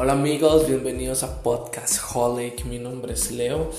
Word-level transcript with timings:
Hola 0.00 0.12
amigos, 0.12 0.68
bienvenidos 0.68 1.24
a 1.24 1.42
Podcast 1.42 1.98
Holic. 2.14 2.64
Mi 2.66 2.78
nombre 2.78 3.14
es 3.14 3.32
Leo. 3.32 3.72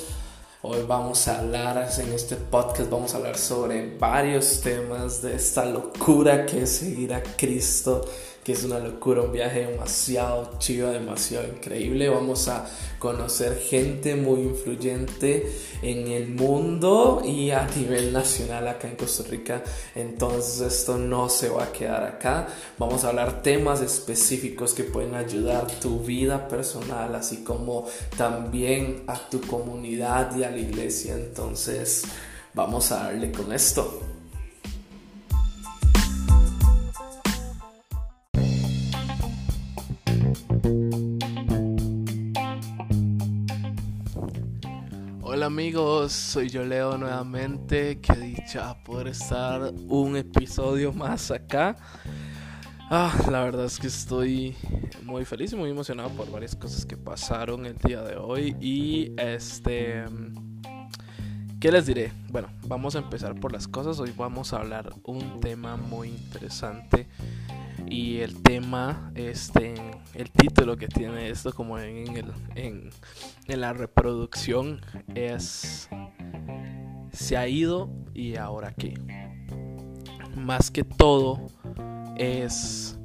Hoy 0.61 0.79
vamos 0.85 1.25
a 1.29 1.39
hablar 1.39 1.89
en 1.97 2.11
este 2.11 2.35
podcast, 2.35 2.89
vamos 2.89 3.13
a 3.13 3.17
hablar 3.19 3.37
sobre 3.37 3.95
varios 3.97 4.59
temas 4.59 5.21
de 5.21 5.37
esta 5.37 5.63
locura 5.63 6.45
que 6.45 6.63
es 6.63 6.71
seguir 6.71 7.13
a 7.13 7.23
Cristo 7.23 8.03
es 8.51 8.63
una 8.63 8.79
locura, 8.79 9.21
un 9.21 9.31
viaje 9.31 9.65
demasiado 9.65 10.51
chido, 10.59 10.91
demasiado 10.91 11.47
increíble. 11.47 12.09
Vamos 12.09 12.47
a 12.47 12.65
conocer 12.99 13.57
gente 13.57 14.15
muy 14.15 14.41
influyente 14.41 15.51
en 15.81 16.07
el 16.07 16.29
mundo 16.29 17.21
y 17.25 17.51
a 17.51 17.67
nivel 17.75 18.11
nacional 18.11 18.67
acá 18.67 18.87
en 18.87 18.95
Costa 18.95 19.23
Rica. 19.29 19.63
Entonces 19.95 20.61
esto 20.61 20.97
no 20.97 21.29
se 21.29 21.49
va 21.49 21.65
a 21.65 21.71
quedar 21.71 22.03
acá. 22.03 22.47
Vamos 22.77 23.03
a 23.03 23.09
hablar 23.09 23.41
temas 23.41 23.81
específicos 23.81 24.73
que 24.73 24.83
pueden 24.83 25.15
ayudar 25.15 25.67
tu 25.79 25.99
vida 25.99 26.47
personal, 26.47 27.15
así 27.15 27.43
como 27.43 27.87
también 28.17 29.03
a 29.07 29.17
tu 29.29 29.41
comunidad 29.41 30.35
y 30.35 30.43
a 30.43 30.51
la 30.51 30.57
iglesia. 30.57 31.13
Entonces 31.15 32.03
vamos 32.53 32.91
a 32.91 33.03
darle 33.03 33.31
con 33.31 33.53
esto. 33.53 34.18
Amigos, 45.49 46.11
soy 46.11 46.47
yo 46.47 46.63
Leo 46.63 46.95
nuevamente. 46.95 47.99
Qué 47.99 48.13
dicha 48.13 48.75
poder 48.83 49.07
estar 49.07 49.73
un 49.87 50.15
episodio 50.15 50.93
más 50.93 51.31
acá. 51.31 51.75
Ah, 52.91 53.11
la 53.31 53.43
verdad 53.45 53.65
es 53.65 53.79
que 53.79 53.87
estoy 53.87 54.55
muy 55.01 55.25
feliz 55.25 55.51
y 55.53 55.55
muy 55.55 55.71
emocionado 55.71 56.11
por 56.11 56.29
varias 56.29 56.55
cosas 56.55 56.85
que 56.85 56.97
pasaron 56.97 57.65
el 57.65 57.75
día 57.77 58.03
de 58.03 58.15
hoy. 58.15 58.55
Y 58.61 59.11
este. 59.17 60.05
¿Qué 61.59 61.73
les 61.73 61.85
diré? 61.85 62.13
Bueno, 62.31 62.47
vamos 62.67 62.95
a 62.95 62.99
empezar 62.99 63.37
por 63.37 63.51
las 63.51 63.67
cosas. 63.67 63.99
Hoy 63.99 64.13
vamos 64.15 64.53
a 64.53 64.59
hablar 64.59 64.93
un 65.03 65.41
tema 65.41 65.75
muy 65.75 66.07
interesante 66.07 67.05
y 67.89 68.19
el 68.19 68.41
tema, 68.41 69.11
este, 69.13 69.73
el 70.13 70.31
título 70.31 70.77
que 70.77 70.87
tiene 70.87 71.29
esto 71.29 71.51
como 71.51 71.77
en, 71.77 72.15
el, 72.15 72.31
en, 72.55 72.91
en 73.45 73.59
la 73.59 73.73
reproducción 73.73 74.79
es 75.15 75.89
Se 77.11 77.35
ha 77.35 77.45
ido 77.49 77.89
y 78.13 78.37
ahora 78.37 78.71
qué. 78.71 78.93
Más 80.37 80.71
que 80.71 80.85
todo 80.85 81.47
es 82.15 82.97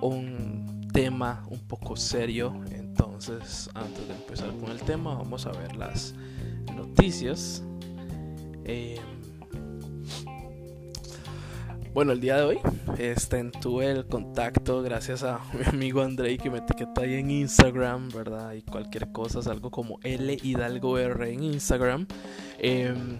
un 0.00 0.88
tema 0.94 1.44
un 1.50 1.60
poco 1.60 1.96
serio. 1.96 2.58
Entonces, 2.70 3.68
antes 3.74 4.08
de 4.08 4.14
empezar 4.14 4.50
con 4.56 4.70
el 4.70 4.80
tema, 4.80 5.14
vamos 5.14 5.44
a 5.44 5.52
ver 5.52 5.76
las 5.76 6.14
noticias. 6.74 7.62
Eh, 8.64 9.00
bueno, 11.94 12.12
el 12.12 12.20
día 12.20 12.36
de 12.36 12.42
hoy 12.42 12.58
este, 12.98 13.44
tuve 13.60 13.90
el 13.90 14.06
contacto 14.06 14.82
gracias 14.82 15.22
a 15.24 15.40
mi 15.52 15.64
amigo 15.64 16.00
Andrei 16.00 16.38
que 16.38 16.48
me 16.48 16.58
etiqueta 16.58 17.02
ahí 17.02 17.14
en 17.14 17.30
Instagram, 17.30 18.08
¿verdad? 18.08 18.54
Y 18.54 18.62
cualquier 18.62 19.12
cosa, 19.12 19.38
algo 19.50 19.70
como 19.70 19.98
L 20.02 20.38
Hidalgo 20.42 20.98
R 20.98 21.30
en 21.30 21.42
Instagram. 21.44 22.06
Em, 22.58 23.18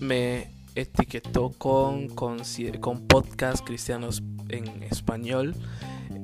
me 0.00 0.50
etiquetó 0.74 1.50
con, 1.56 2.08
con, 2.08 2.38
con 2.80 3.06
podcast 3.06 3.64
cristianos 3.64 4.22
en 4.50 4.82
español. 4.82 5.54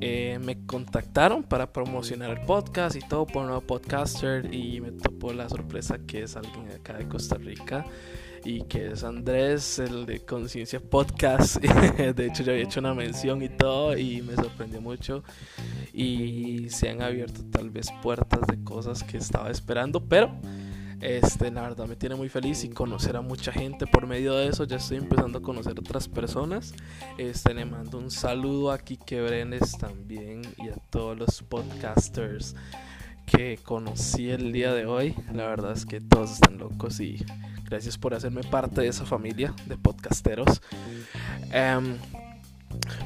Eh, 0.02 0.38
me 0.44 0.66
contactaron 0.66 1.42
para 1.42 1.72
promocionar 1.72 2.30
el 2.30 2.44
podcast 2.44 2.96
y 2.96 3.00
todo 3.00 3.26
por 3.26 3.42
un 3.42 3.48
nuevo 3.48 3.62
podcaster 3.62 4.52
y 4.52 4.82
me 4.82 4.92
topó 4.92 5.32
la 5.32 5.48
sorpresa 5.48 5.98
que 6.06 6.24
es 6.24 6.36
alguien 6.36 6.70
acá 6.70 6.92
de 6.94 7.08
Costa 7.08 7.36
Rica 7.36 7.86
y 8.46 8.62
que 8.62 8.92
es 8.92 9.02
Andrés, 9.02 9.80
el 9.80 10.06
de 10.06 10.24
Conciencia 10.24 10.78
Podcast. 10.78 11.56
de 11.60 12.26
hecho, 12.26 12.44
yo 12.44 12.52
había 12.52 12.62
hecho 12.62 12.78
una 12.78 12.94
mención 12.94 13.42
y 13.42 13.48
todo 13.48 13.98
y 13.98 14.22
me 14.22 14.36
sorprendió 14.36 14.80
mucho. 14.80 15.24
Y 15.92 16.68
se 16.70 16.90
han 16.90 17.02
abierto 17.02 17.42
tal 17.50 17.70
vez 17.70 17.88
puertas 18.02 18.46
de 18.46 18.62
cosas 18.62 19.02
que 19.02 19.16
estaba 19.16 19.50
esperando, 19.50 20.00
pero 20.00 20.30
este, 21.00 21.50
la 21.50 21.62
verdad 21.62 21.88
me 21.88 21.96
tiene 21.96 22.14
muy 22.14 22.28
feliz 22.28 22.62
y 22.62 22.68
conocer 22.68 23.16
a 23.16 23.20
mucha 23.20 23.50
gente 23.50 23.84
por 23.88 24.06
medio 24.06 24.34
de 24.34 24.46
eso. 24.46 24.62
Ya 24.62 24.76
estoy 24.76 24.98
empezando 24.98 25.40
a 25.40 25.42
conocer 25.42 25.72
otras 25.80 26.06
personas. 26.06 26.72
Este, 27.18 27.52
le 27.52 27.64
mando 27.64 27.98
un 27.98 28.12
saludo 28.12 28.70
a 28.70 28.78
Kike 28.78 29.22
Brenes 29.22 29.76
también 29.76 30.42
y 30.56 30.68
a 30.68 30.76
todos 30.90 31.18
los 31.18 31.42
podcasters 31.42 32.54
que 33.26 33.58
conocí 33.58 34.30
el 34.30 34.52
día 34.52 34.72
de 34.72 34.86
hoy. 34.86 35.14
La 35.34 35.46
verdad 35.46 35.72
es 35.72 35.84
que 35.84 36.00
todos 36.00 36.32
están 36.32 36.58
locos 36.58 37.00
y 37.00 37.24
Gracias 37.68 37.98
por 37.98 38.14
hacerme 38.14 38.42
parte 38.44 38.80
de 38.80 38.88
esa 38.88 39.04
familia 39.04 39.52
de 39.66 39.76
podcasteros. 39.76 40.62
Em, 41.50 41.96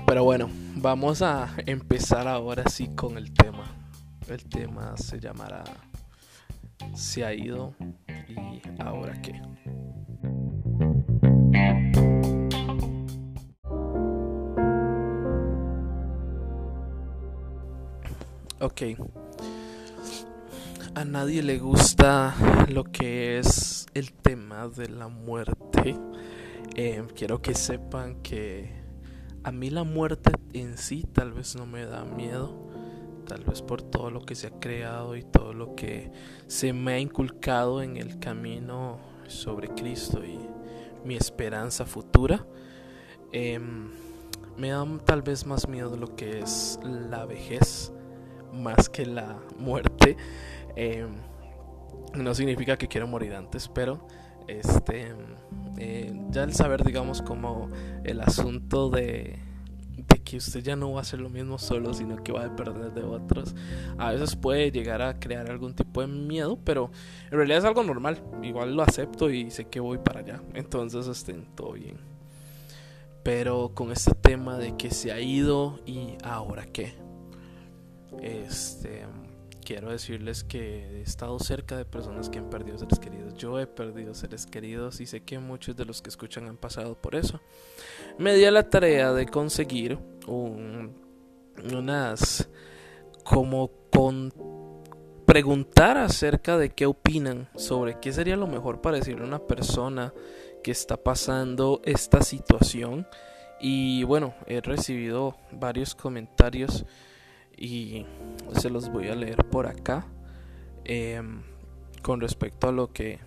pero 0.07 0.23
bueno, 0.23 0.51
vamos 0.77 1.23
a 1.23 1.49
empezar 1.65 2.29
ahora 2.29 2.69
sí 2.69 2.89
con 2.95 3.17
el 3.17 3.33
tema. 3.33 3.65
El 4.29 4.45
tema 4.45 4.97
se 4.99 5.19
llamará 5.19 5.65
Se 6.95 7.25
ha 7.25 7.33
ido 7.33 7.75
y 8.29 8.61
ahora 8.79 9.21
qué. 9.23 9.41
Ok 18.61 19.30
a 20.95 21.05
nadie 21.05 21.43
le 21.43 21.59
gusta 21.59 22.35
lo 22.69 22.85
que 22.85 23.39
es 23.39 23.87
el 23.95 24.13
tema 24.13 24.69
de 24.69 24.89
la 24.89 25.09
muerte. 25.09 25.97
Eh, 26.75 27.05
quiero 27.15 27.41
que 27.41 27.55
sepan 27.55 28.17
que 28.23 28.73
a 29.45 29.53
mí 29.53 29.71
la 29.71 29.85
muerte 29.85 30.33
en 30.53 30.77
sí 30.77 31.07
tal 31.13 31.33
vez 31.33 31.55
no 31.55 31.67
me 31.67 31.85
da 31.85 32.05
miedo. 32.05 32.69
Tal 33.27 33.45
vez 33.45 33.63
por 33.63 33.83
todo 33.83 34.11
lo 34.11 34.23
que 34.23 34.35
se 34.35 34.49
ha 34.49 34.59
creado 34.59 35.15
y 35.17 35.23
todo 35.23 35.53
lo 35.53 35.77
que 35.77 36.11
se 36.49 36.73
me 36.73 36.95
ha 36.95 36.99
inculcado 36.99 37.83
en 37.83 37.97
el 37.97 38.19
camino 38.19 38.99
sobre 39.29 39.69
Cristo 39.69 40.25
y 40.25 40.39
mi 41.05 41.15
esperanza 41.15 41.85
futura. 41.87 42.45
Em, 43.33 43.91
me 44.57 44.71
da 44.71 44.85
tal 45.05 45.23
vez 45.23 45.47
más 45.47 45.69
miedo 45.69 45.97
lo 45.97 46.17
que 46.17 46.41
es 46.41 46.81
la 46.83 47.25
vejez 47.25 47.93
más 48.53 48.89
que 48.89 49.07
la 49.07 49.39
muerte. 49.59 50.17
Em, 50.77 51.11
no 52.15 52.35
significa 52.35 52.77
que 52.77 52.89
quiero 52.89 53.07
morir 53.07 53.35
antes, 53.35 53.69
pero 53.69 54.07
este 54.49 55.15
eh, 55.79 56.13
ya 56.31 56.45
el 56.45 56.53
saber, 56.53 56.85
digamos, 56.85 57.23
como 57.23 57.69
el 58.05 58.21
asunto 58.21 58.91
de, 58.91 59.39
de 59.97 60.23
que 60.23 60.37
usted 60.37 60.61
ya 60.61 60.77
no 60.77 60.93
va 60.93 60.99
a 60.99 61.03
hacer 61.03 61.21
lo 61.21 61.31
mismo 61.31 61.59
solo, 61.59 61.95
sino 61.95 62.23
que 62.23 62.33
va 62.33 62.43
a 62.43 62.49
depender 62.49 62.93
de 62.93 63.03
otros, 63.03 63.55
a 63.99 64.13
veces 64.13 64.37
puede 64.37 64.71
llegar 64.71 65.03
a 65.03 65.19
crear 65.19 65.51
algún 65.51 65.75
tipo 65.75 66.01
de 66.01 66.09
miedo, 66.09 66.59
pero 66.65 66.91
en 67.31 67.37
realidad 67.37 67.59
es 67.59 67.65
algo 67.65 67.83
normal. 67.83 68.23
Igual 68.43 68.75
lo 68.75 68.83
acepto 68.83 69.31
y 69.31 69.51
sé 69.51 69.67
que 69.67 69.81
voy 69.81 69.99
para 69.99 70.21
allá, 70.21 70.43
entonces 70.55 71.07
estén 71.07 71.47
todo 71.55 71.73
bien. 71.73 71.99
Pero 73.23 73.73
con 73.75 73.93
este 73.93 74.15
tema 74.15 74.57
de 74.59 74.77
que 74.77 74.91
se 74.91 75.13
ha 75.13 75.21
ido 75.21 75.79
y 75.87 76.17
ahora 76.25 76.65
qué. 76.67 76.95
Este 78.23 79.05
quiero 79.71 79.93
decirles 79.93 80.43
que 80.43 80.99
he 80.99 81.03
estado 81.03 81.39
cerca 81.39 81.77
de 81.77 81.85
personas 81.85 82.29
que 82.29 82.41
han 82.41 82.51
perdido 82.51 82.77
seres 82.77 82.99
queridos. 82.99 83.35
Yo 83.35 83.61
he 83.61 83.69
perdido 83.69 84.15
seres 84.15 84.45
queridos 84.45 85.01
y 85.01 85.07
sé 85.07 85.21
que 85.21 85.39
muchos 85.39 85.77
de 85.77 85.85
los 85.85 86.03
que 86.03 86.11
escuchan 86.11 86.49
han 86.49 86.57
pasado 86.57 87.01
por 87.01 87.15
eso. 87.15 87.41
Me 88.19 88.35
di 88.35 88.45
a 88.47 88.51
la 88.51 88.69
tarea 88.69 89.13
de 89.13 89.27
conseguir 89.27 89.97
un, 90.27 90.97
unas 91.73 92.49
como 93.23 93.71
preguntar 95.25 95.99
acerca 95.99 96.59
de 96.59 96.71
qué 96.71 96.87
opinan 96.87 97.49
sobre 97.55 98.01
qué 98.01 98.13
sería 98.13 98.35
lo 98.35 98.49
mejor 98.49 98.81
para 98.81 98.97
decirle 98.97 99.23
a 99.23 99.29
una 99.29 99.47
persona 99.47 100.13
que 100.65 100.73
está 100.73 100.97
pasando 100.97 101.81
esta 101.85 102.23
situación. 102.23 103.07
Y 103.61 104.03
bueno, 104.03 104.35
he 104.49 104.63
recibido 104.63 105.37
varios 105.53 105.95
comentarios 105.95 106.85
y 107.61 108.07
se 108.59 108.71
los 108.71 108.91
voy 108.91 109.09
a 109.09 109.15
leer 109.15 109.45
por 109.45 109.67
acá 109.67 110.07
em, 110.85 111.43
con 112.03 112.21
respecto 112.21 112.69
a 112.69 112.73
lo 112.73 112.93
que 112.93 113.21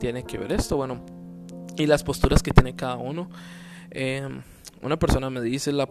tiene 0.00 0.24
que 0.24 0.36
ver 0.36 0.52
esto, 0.52 0.76
bueno, 0.76 1.00
y 1.76 1.86
las 1.86 2.02
posturas 2.02 2.42
que 2.42 2.50
tiene 2.50 2.74
cada 2.74 2.96
uno. 2.96 3.30
Em, 3.90 4.42
una 4.82 4.98
persona 4.98 5.30
me 5.30 5.40
dice, 5.40 5.70
la, 5.70 5.88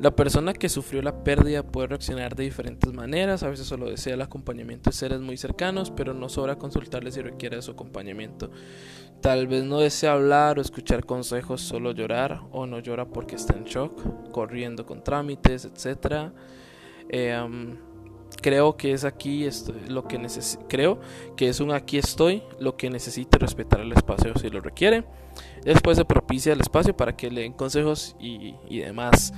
la 0.00 0.10
persona 0.10 0.52
que 0.52 0.68
sufrió 0.68 1.00
la 1.00 1.22
pérdida 1.22 1.62
puede 1.62 1.86
reaccionar 1.86 2.34
de 2.34 2.42
diferentes 2.42 2.92
maneras, 2.92 3.44
a 3.44 3.48
veces 3.48 3.68
solo 3.68 3.88
desea 3.88 4.14
el 4.14 4.22
acompañamiento 4.22 4.90
de 4.90 4.96
seres 4.96 5.20
muy 5.20 5.36
cercanos, 5.36 5.92
pero 5.92 6.14
no 6.14 6.28
sobra 6.28 6.56
consultarle 6.56 7.12
si 7.12 7.22
requiere 7.22 7.62
su 7.62 7.70
acompañamiento. 7.70 8.50
Tal 9.20 9.46
vez 9.46 9.62
no 9.64 9.78
desea 9.78 10.14
hablar 10.14 10.58
o 10.58 10.62
escuchar 10.62 11.06
consejos, 11.06 11.60
solo 11.60 11.92
llorar 11.92 12.40
o 12.50 12.66
no 12.66 12.80
llora 12.80 13.06
porque 13.06 13.36
está 13.36 13.56
en 13.56 13.64
shock, 13.64 14.30
corriendo 14.32 14.84
con 14.84 15.04
trámites, 15.04 15.64
etcétera. 15.64 16.32
Em, 17.08 17.76
creo 18.42 18.76
que 18.76 18.92
es 18.92 19.04
aquí 19.04 19.44
esto, 19.44 19.72
lo 19.88 20.06
que 20.06 20.20
creo 20.68 21.00
que 21.36 21.48
es 21.48 21.60
un 21.60 21.72
aquí 21.72 21.98
estoy 21.98 22.42
lo 22.60 22.76
que 22.76 22.90
necesita 22.90 23.38
respetar 23.38 23.80
el 23.80 23.92
espacio 23.92 24.34
si 24.38 24.50
lo 24.50 24.60
requiere. 24.60 25.04
Después 25.64 25.96
se 25.96 26.04
propicia 26.04 26.52
el 26.52 26.60
espacio 26.60 26.96
para 26.96 27.16
que 27.16 27.30
le 27.30 27.42
den 27.42 27.52
consejos 27.52 28.16
y, 28.20 28.54
y 28.68 28.78
demás. 28.80 29.32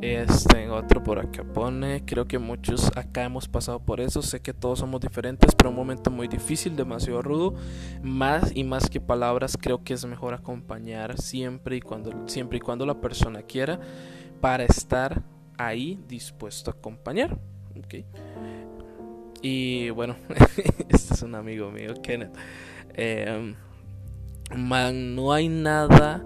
Este 0.00 0.68
otro 0.68 1.00
por 1.00 1.20
acá 1.20 1.44
pone 1.44 2.04
creo 2.04 2.26
que 2.26 2.40
muchos 2.40 2.90
acá 2.96 3.24
hemos 3.24 3.46
pasado 3.46 3.78
por 3.78 4.00
eso. 4.00 4.20
Sé 4.20 4.40
que 4.40 4.52
todos 4.52 4.80
somos 4.80 5.00
diferentes 5.00 5.54
pero 5.54 5.70
un 5.70 5.76
momento 5.76 6.10
muy 6.10 6.26
difícil 6.26 6.74
demasiado 6.74 7.22
rudo. 7.22 7.54
Más 8.02 8.50
y 8.54 8.64
más 8.64 8.90
que 8.90 9.00
palabras 9.00 9.56
creo 9.60 9.84
que 9.84 9.94
es 9.94 10.04
mejor 10.04 10.34
acompañar 10.34 11.20
siempre 11.20 11.76
y 11.76 11.80
cuando 11.80 12.26
siempre 12.26 12.58
y 12.58 12.60
cuando 12.60 12.84
la 12.84 13.00
persona 13.00 13.42
quiera 13.42 13.78
para 14.40 14.64
estar 14.64 15.22
ahí 15.66 15.98
dispuesto 16.08 16.70
a 16.70 16.74
acompañar 16.74 17.38
okay. 17.84 18.04
y 19.40 19.90
bueno 19.90 20.16
este 20.88 21.14
es 21.14 21.22
un 21.22 21.34
amigo 21.34 21.70
mío 21.70 21.94
Kenneth 22.02 22.34
em, 22.94 23.54
man 24.56 25.14
no 25.14 25.32
hay 25.32 25.48
nada 25.48 26.24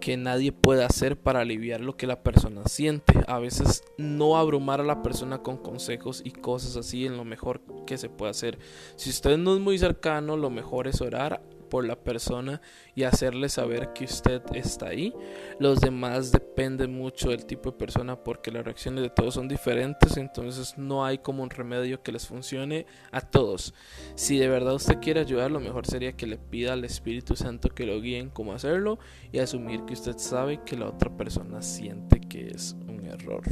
que 0.00 0.16
nadie 0.16 0.52
puede 0.52 0.84
hacer 0.84 1.18
para 1.18 1.40
aliviar 1.40 1.80
lo 1.80 1.96
que 1.96 2.06
la 2.06 2.22
persona 2.22 2.62
siente. 2.66 3.24
A 3.26 3.40
veces 3.40 3.82
no 3.98 4.36
abrumar 4.36 4.80
a 4.80 4.84
la 4.84 5.02
persona 5.02 5.38
con 5.38 5.56
consejos 5.56 6.22
y 6.24 6.30
cosas 6.30 6.76
así 6.76 7.06
en 7.06 7.16
lo 7.16 7.24
mejor 7.24 7.60
que 7.86 7.98
se 7.98 8.08
puede 8.08 8.30
hacer. 8.30 8.58
Si 8.94 9.10
usted 9.10 9.36
no 9.36 9.54
es 9.54 9.60
muy 9.60 9.78
cercano, 9.78 10.36
lo 10.36 10.48
mejor 10.48 10.86
es 10.86 11.00
orar 11.00 11.42
por 11.68 11.84
la 11.84 11.96
persona 11.96 12.60
y 12.94 13.04
hacerle 13.04 13.48
saber 13.48 13.92
que 13.92 14.04
usted 14.04 14.42
está 14.54 14.88
ahí. 14.88 15.12
Los 15.58 15.80
demás 15.80 16.32
dependen 16.32 16.94
mucho 16.94 17.30
del 17.30 17.46
tipo 17.46 17.70
de 17.70 17.76
persona 17.76 18.22
porque 18.22 18.50
las 18.50 18.64
reacciones 18.64 19.02
de 19.02 19.10
todos 19.10 19.34
son 19.34 19.48
diferentes, 19.48 20.16
entonces 20.16 20.76
no 20.76 21.04
hay 21.04 21.18
como 21.18 21.42
un 21.42 21.50
remedio 21.50 22.02
que 22.02 22.12
les 22.12 22.26
funcione 22.26 22.86
a 23.10 23.20
todos. 23.20 23.74
Si 24.14 24.38
de 24.38 24.48
verdad 24.48 24.74
usted 24.74 24.98
quiere 25.00 25.20
ayudar, 25.20 25.50
lo 25.50 25.60
mejor 25.60 25.86
sería 25.86 26.16
que 26.16 26.26
le 26.26 26.38
pida 26.38 26.72
al 26.72 26.84
Espíritu 26.84 27.36
Santo 27.36 27.68
que 27.70 27.86
lo 27.86 28.00
guíe 28.00 28.18
en 28.18 28.30
cómo 28.30 28.52
hacerlo 28.52 28.98
y 29.32 29.38
asumir 29.38 29.84
que 29.84 29.94
usted 29.94 30.18
sabe 30.18 30.60
que 30.64 30.76
la 30.76 30.86
otra 30.86 31.16
persona 31.16 31.62
siente 31.62 32.20
que 32.20 32.48
es 32.48 32.76
un 32.88 33.04
error. 33.06 33.42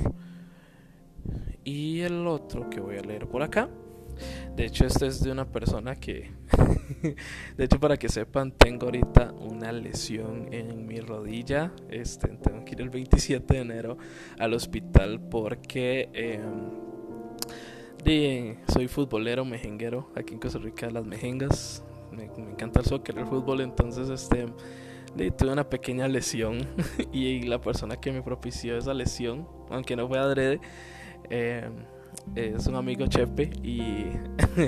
Y 1.64 2.00
el 2.00 2.26
otro 2.26 2.68
que 2.68 2.80
voy 2.80 2.98
a 2.98 3.02
leer 3.02 3.26
por 3.26 3.42
acá 3.42 3.70
de 4.56 4.66
hecho, 4.66 4.86
este 4.86 5.06
es 5.06 5.22
de 5.22 5.32
una 5.32 5.46
persona 5.46 5.96
que, 5.96 6.30
de 7.56 7.64
hecho, 7.64 7.78
para 7.80 7.96
que 7.96 8.08
sepan, 8.08 8.52
tengo 8.52 8.86
ahorita 8.86 9.32
una 9.32 9.72
lesión 9.72 10.52
en 10.52 10.86
mi 10.86 11.00
rodilla. 11.00 11.72
Este, 11.90 12.28
tengo 12.28 12.64
que 12.64 12.72
ir 12.72 12.80
el 12.80 12.90
27 12.90 13.54
de 13.54 13.60
enero 13.60 13.98
al 14.38 14.54
hospital 14.54 15.20
porque 15.20 16.08
em, 16.12 16.84
soy 18.68 18.88
futbolero 18.88 19.44
mejenguero 19.44 20.10
aquí 20.14 20.34
en 20.34 20.40
Costa 20.40 20.58
Rica, 20.58 20.90
las 20.90 21.06
mejengas. 21.06 21.82
Me, 22.12 22.24
encanta 22.24 22.80
el 22.80 22.86
soccer, 22.86 23.18
el 23.18 23.26
fútbol, 23.26 23.60
entonces 23.60 24.08
este 24.08 24.46
tuve 25.36 25.52
una 25.52 25.68
pequeña 25.68 26.08
lesión 26.08 26.58
y 27.12 27.42
la 27.42 27.60
persona 27.60 27.96
que 27.96 28.12
me 28.12 28.22
propició 28.22 28.76
esa 28.76 28.94
lesión, 28.94 29.48
aunque 29.70 29.96
no 29.96 30.06
fue 30.08 30.18
adrede, 30.18 30.60
eh, 31.30 31.68
es 32.34 32.66
un 32.66 32.76
amigo 32.76 33.06
Chepe 33.06 33.50
y 33.62 34.06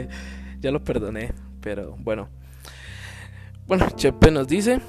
ya 0.60 0.70
lo 0.70 0.82
perdoné, 0.82 1.32
pero 1.60 1.96
bueno. 1.98 2.28
Bueno, 3.66 3.90
Chepe 3.96 4.30
nos 4.30 4.46
dice, 4.46 4.80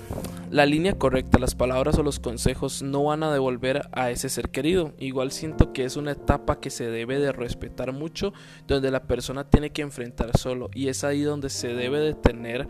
la 0.52 0.68
línea 0.68 0.94
correcta, 1.00 1.40
las 1.40 1.56
palabras 1.56 1.98
o 1.98 2.04
los 2.04 2.20
consejos 2.20 2.84
no 2.84 3.06
van 3.06 3.24
a 3.24 3.34
devolver 3.34 3.90
a 3.92 4.12
ese 4.12 4.30
ser 4.30 4.50
querido. 4.50 4.94
Igual 5.00 5.32
siento 5.32 5.74
que 5.74 5.84
es 5.84 5.98
una 5.98 6.12
etapa 6.12 6.60
que 6.60 6.70
se 6.70 6.88
debe 6.88 7.18
de 7.18 7.32
respetar 7.32 7.92
mucho, 7.92 8.34
donde 8.68 8.92
la 8.92 9.02
persona 9.02 9.50
tiene 9.50 9.72
que 9.72 9.82
enfrentar 9.82 10.38
solo 10.38 10.70
y 10.76 10.90
es 10.90 11.04
ahí 11.04 11.24
donde 11.24 11.50
se 11.50 11.70
debe 11.74 12.00
de 12.00 12.14
tener 12.14 12.68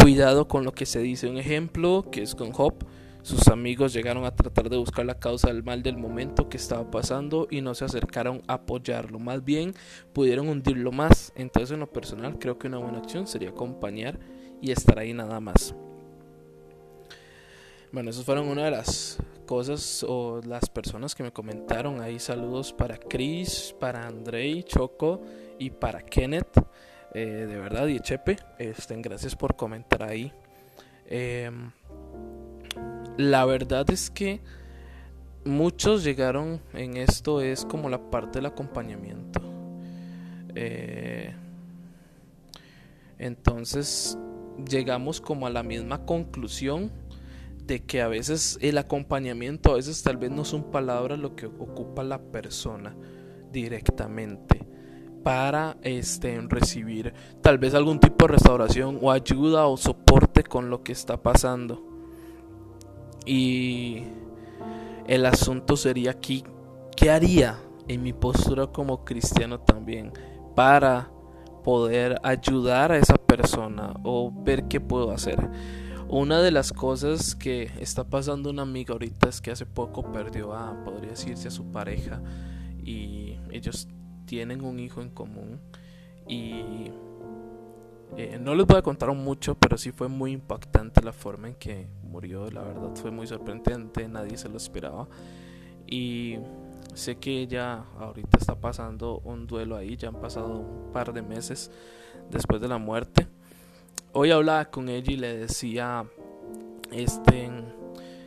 cuidado 0.00 0.48
con 0.48 0.64
lo 0.64 0.72
que 0.72 0.86
se 0.86 1.00
dice. 1.00 1.28
Un 1.28 1.36
ejemplo 1.36 2.06
que 2.10 2.22
es 2.22 2.34
con 2.34 2.52
Hop 2.56 2.86
sus 3.22 3.46
amigos 3.48 3.92
llegaron 3.92 4.24
a 4.24 4.34
tratar 4.34 4.68
de 4.68 4.76
buscar 4.76 5.06
la 5.06 5.18
causa 5.18 5.48
del 5.48 5.62
mal 5.62 5.82
del 5.82 5.96
momento 5.96 6.48
que 6.48 6.56
estaba 6.56 6.90
pasando 6.90 7.46
y 7.50 7.60
no 7.60 7.74
se 7.74 7.84
acercaron 7.84 8.42
a 8.48 8.54
apoyarlo, 8.54 9.20
más 9.20 9.44
bien 9.44 9.74
pudieron 10.12 10.48
hundirlo 10.48 10.90
más. 10.90 11.32
Entonces 11.36 11.70
en 11.70 11.80
lo 11.80 11.92
personal 11.92 12.38
creo 12.38 12.58
que 12.58 12.66
una 12.66 12.78
buena 12.78 12.98
acción 12.98 13.26
sería 13.28 13.50
acompañar 13.50 14.18
y 14.60 14.72
estar 14.72 14.98
ahí 14.98 15.12
nada 15.12 15.38
más. 15.38 15.74
Bueno, 17.92 18.10
esas 18.10 18.24
fueron 18.24 18.48
una 18.48 18.64
de 18.64 18.70
las 18.70 19.18
cosas 19.46 20.04
o 20.08 20.40
las 20.46 20.68
personas 20.70 21.14
que 21.14 21.22
me 21.22 21.30
comentaron 21.30 22.00
ahí. 22.00 22.18
Saludos 22.18 22.72
para 22.72 22.96
Chris, 22.96 23.74
para 23.78 24.06
Andrei, 24.06 24.62
Choco 24.62 25.20
y 25.58 25.70
para 25.70 26.00
Kenneth. 26.02 26.58
Eh, 27.14 27.46
de 27.46 27.58
verdad, 27.58 27.86
y 27.88 28.00
Chepe, 28.00 28.36
estén 28.58 29.02
gracias 29.02 29.36
por 29.36 29.54
comentar 29.54 30.02
ahí. 30.02 30.32
Eh, 31.04 31.50
la 33.16 33.44
verdad 33.44 33.90
es 33.90 34.10
que 34.10 34.40
muchos 35.44 36.04
llegaron 36.04 36.60
en 36.72 36.96
esto, 36.96 37.40
es 37.40 37.64
como 37.64 37.88
la 37.88 38.10
parte 38.10 38.38
del 38.38 38.46
acompañamiento. 38.46 39.40
Eh, 40.54 41.34
entonces 43.18 44.18
llegamos 44.68 45.20
como 45.20 45.46
a 45.46 45.50
la 45.50 45.62
misma 45.62 46.04
conclusión 46.04 46.90
de 47.66 47.84
que 47.84 48.02
a 48.02 48.08
veces 48.08 48.58
el 48.60 48.78
acompañamiento, 48.78 49.72
a 49.72 49.76
veces 49.76 50.02
tal 50.02 50.16
vez 50.16 50.30
no 50.30 50.44
son 50.44 50.70
palabras 50.70 51.18
lo 51.18 51.36
que 51.36 51.46
ocupa 51.46 52.02
la 52.02 52.20
persona 52.20 52.94
directamente 53.52 54.66
para 55.22 55.76
este, 55.82 56.40
recibir 56.48 57.14
tal 57.40 57.58
vez 57.58 57.74
algún 57.74 58.00
tipo 58.00 58.26
de 58.26 58.32
restauración 58.32 58.98
o 59.00 59.12
ayuda 59.12 59.66
o 59.66 59.76
soporte 59.76 60.42
con 60.42 60.70
lo 60.70 60.82
que 60.82 60.92
está 60.92 61.22
pasando. 61.22 61.91
Y 63.24 64.04
el 65.06 65.26
asunto 65.26 65.76
sería 65.76 66.12
aquí, 66.12 66.44
¿qué 66.96 67.10
haría 67.10 67.58
en 67.88 68.02
mi 68.02 68.12
postura 68.12 68.66
como 68.66 69.04
cristiano 69.04 69.60
también 69.60 70.12
para 70.54 71.10
poder 71.64 72.20
ayudar 72.22 72.92
a 72.92 72.98
esa 72.98 73.16
persona 73.16 73.94
o 74.04 74.32
ver 74.32 74.64
qué 74.68 74.80
puedo 74.80 75.10
hacer? 75.10 75.38
Una 76.08 76.42
de 76.42 76.50
las 76.50 76.72
cosas 76.72 77.34
que 77.34 77.70
está 77.80 78.04
pasando 78.04 78.50
una 78.50 78.62
amiga 78.62 78.92
ahorita 78.92 79.28
es 79.30 79.40
que 79.40 79.50
hace 79.50 79.64
poco 79.64 80.12
perdió 80.12 80.52
a, 80.52 80.84
podría 80.84 81.10
decirse, 81.10 81.48
a 81.48 81.50
su 81.50 81.70
pareja 81.72 82.20
y 82.84 83.38
ellos 83.50 83.88
tienen 84.26 84.62
un 84.62 84.78
hijo 84.78 85.00
en 85.00 85.08
común 85.08 85.60
y 86.28 86.90
eh, 88.16 88.38
no 88.40 88.54
les 88.54 88.66
voy 88.66 88.76
a 88.76 88.82
contar 88.82 89.12
mucho, 89.14 89.54
pero 89.54 89.78
sí 89.78 89.90
fue 89.90 90.08
muy 90.08 90.32
impactante 90.32 91.02
la 91.02 91.12
forma 91.12 91.48
en 91.48 91.54
que 91.54 91.86
murió. 92.02 92.50
La 92.50 92.62
verdad 92.62 92.90
fue 92.94 93.10
muy 93.10 93.26
sorprendente, 93.26 94.06
nadie 94.08 94.36
se 94.36 94.48
lo 94.48 94.56
esperaba. 94.56 95.08
Y 95.86 96.38
sé 96.94 97.16
que 97.16 97.40
ella 97.40 97.84
ahorita 97.98 98.38
está 98.38 98.54
pasando 98.54 99.20
un 99.24 99.46
duelo 99.46 99.76
ahí, 99.76 99.96
ya 99.96 100.08
han 100.08 100.20
pasado 100.20 100.48
un 100.48 100.92
par 100.92 101.12
de 101.12 101.22
meses 101.22 101.70
después 102.30 102.60
de 102.60 102.68
la 102.68 102.78
muerte. 102.78 103.26
Hoy 104.12 104.30
hablaba 104.30 104.66
con 104.66 104.90
ella 104.90 105.12
y 105.12 105.16
le 105.16 105.36
decía, 105.38 106.04
este, 106.90 107.50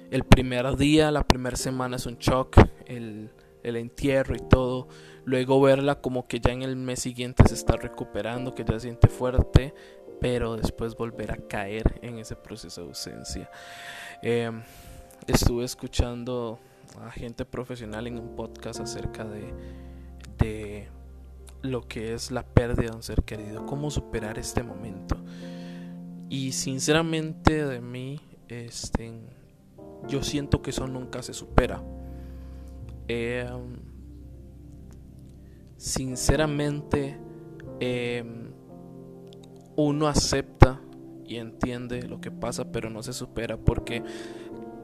el 0.09 0.23
primer 0.23 0.75
día, 0.77 1.11
la 1.11 1.23
primera 1.23 1.55
semana 1.57 1.97
es 1.97 2.07
un 2.07 2.17
shock, 2.17 2.57
el, 2.87 3.29
el 3.65 3.75
entierro 3.77 4.35
y 4.35 4.39
todo 4.39 4.87
luego 5.25 5.59
verla 5.59 5.99
como 5.99 6.27
que 6.27 6.39
ya 6.39 6.51
en 6.51 6.61
el 6.61 6.75
mes 6.75 7.01
siguiente 7.01 7.43
se 7.47 7.55
está 7.55 7.75
recuperando, 7.75 8.53
que 8.53 8.63
ya 8.63 8.79
siente 8.79 9.07
fuerte, 9.07 9.73
pero 10.21 10.55
después 10.55 10.95
volver 10.95 11.31
a 11.31 11.37
caer 11.37 11.99
en 12.01 12.19
ese 12.19 12.35
proceso 12.35 12.81
de 12.81 12.87
ausencia. 12.87 13.49
Em, 14.21 14.61
estuve 15.27 15.65
escuchando 15.65 16.59
a 17.03 17.11
gente 17.11 17.43
profesional 17.43 18.07
en 18.07 18.19
un 18.19 18.35
podcast 18.35 18.79
acerca 18.79 19.25
de, 19.25 19.53
de 20.37 20.87
lo 21.61 21.81
que 21.81 22.13
es 22.13 22.31
la 22.31 22.43
pérdida 22.43 22.91
de 22.91 22.95
un 22.95 23.03
ser 23.03 23.23
querido, 23.23 23.65
cómo 23.65 23.89
superar 23.89 24.37
este 24.37 24.63
momento. 24.63 25.17
Y 26.29 26.53
sinceramente 26.53 27.65
de 27.65 27.81
mí, 27.81 28.21
este, 28.47 29.11
yo 30.07 30.23
siento 30.23 30.61
que 30.61 30.69
eso 30.69 30.87
nunca 30.87 31.21
se 31.23 31.33
supera. 31.33 31.83
Eh, 33.07 33.47
sinceramente 35.77 37.17
em, 37.79 38.51
uno 39.75 40.07
acepta 40.07 40.81
y 41.25 41.37
entiende 41.37 42.03
lo 42.03 42.21
que 42.21 42.31
pasa, 42.31 42.71
pero 42.71 42.89
no 42.89 43.03
se 43.03 43.13
supera 43.13 43.57
porque 43.57 44.03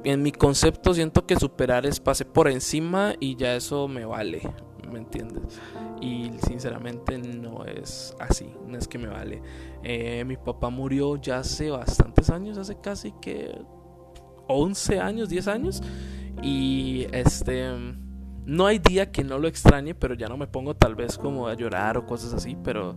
en 0.03 0.21
mi 0.21 0.31
concepto 0.31 0.93
siento 0.93 1.25
que 1.25 1.35
superar 1.35 1.85
es 1.85 1.99
pase 1.99 2.25
por 2.25 2.47
encima 2.47 3.13
y 3.19 3.35
ya 3.35 3.55
eso 3.55 3.87
me 3.87 4.05
vale, 4.05 4.41
¿me 4.91 4.99
entiendes? 4.99 5.59
Y 6.01 6.31
sinceramente 6.47 7.17
no 7.19 7.65
es 7.65 8.15
así, 8.19 8.51
no 8.67 8.77
es 8.77 8.87
que 8.87 8.97
me 8.97 9.07
vale. 9.07 9.41
Eh, 9.83 10.23
mi 10.25 10.37
papá 10.37 10.69
murió 10.69 11.15
ya 11.17 11.39
hace 11.39 11.69
bastantes 11.69 12.29
años, 12.31 12.57
hace 12.57 12.79
casi 12.81 13.11
que 13.21 13.55
11 14.47 14.99
años, 14.99 15.29
10 15.29 15.47
años. 15.47 15.83
Y 16.41 17.05
este 17.11 17.69
no 18.45 18.65
hay 18.65 18.79
día 18.79 19.11
que 19.11 19.23
no 19.23 19.37
lo 19.37 19.47
extrañe, 19.47 19.93
pero 19.93 20.13
ya 20.15 20.27
no 20.27 20.37
me 20.37 20.47
pongo 20.47 20.75
tal 20.75 20.95
vez 20.95 21.17
como 21.17 21.47
a 21.47 21.53
llorar 21.53 21.97
o 21.97 22.05
cosas 22.05 22.33
así, 22.33 22.57
pero 22.63 22.95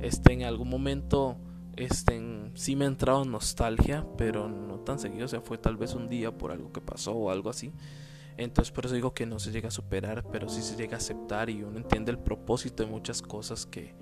este, 0.00 0.32
en 0.32 0.42
algún 0.44 0.68
momento 0.68 1.36
este, 1.76 2.20
sí 2.54 2.76
me 2.76 2.86
ha 2.86 2.88
entrado 2.88 3.24
nostalgia, 3.24 4.06
pero 4.16 4.48
no 4.48 4.80
tan 4.80 4.98
seguido, 4.98 5.26
o 5.26 5.28
sea, 5.28 5.40
fue 5.40 5.58
tal 5.58 5.76
vez 5.76 5.94
un 5.94 6.08
día 6.08 6.36
por 6.36 6.50
algo 6.50 6.72
que 6.72 6.80
pasó 6.80 7.12
o 7.12 7.30
algo 7.30 7.50
así. 7.50 7.72
Entonces 8.38 8.72
por 8.72 8.84
eso 8.86 8.94
digo 8.94 9.14
que 9.14 9.26
no 9.26 9.38
se 9.38 9.50
llega 9.50 9.68
a 9.68 9.70
superar, 9.70 10.24
pero 10.30 10.48
sí 10.48 10.62
se 10.62 10.76
llega 10.76 10.94
a 10.94 10.98
aceptar 10.98 11.48
y 11.48 11.62
uno 11.62 11.78
entiende 11.78 12.10
el 12.10 12.18
propósito 12.18 12.82
de 12.82 12.90
muchas 12.90 13.22
cosas 13.22 13.64
que, 13.64 13.94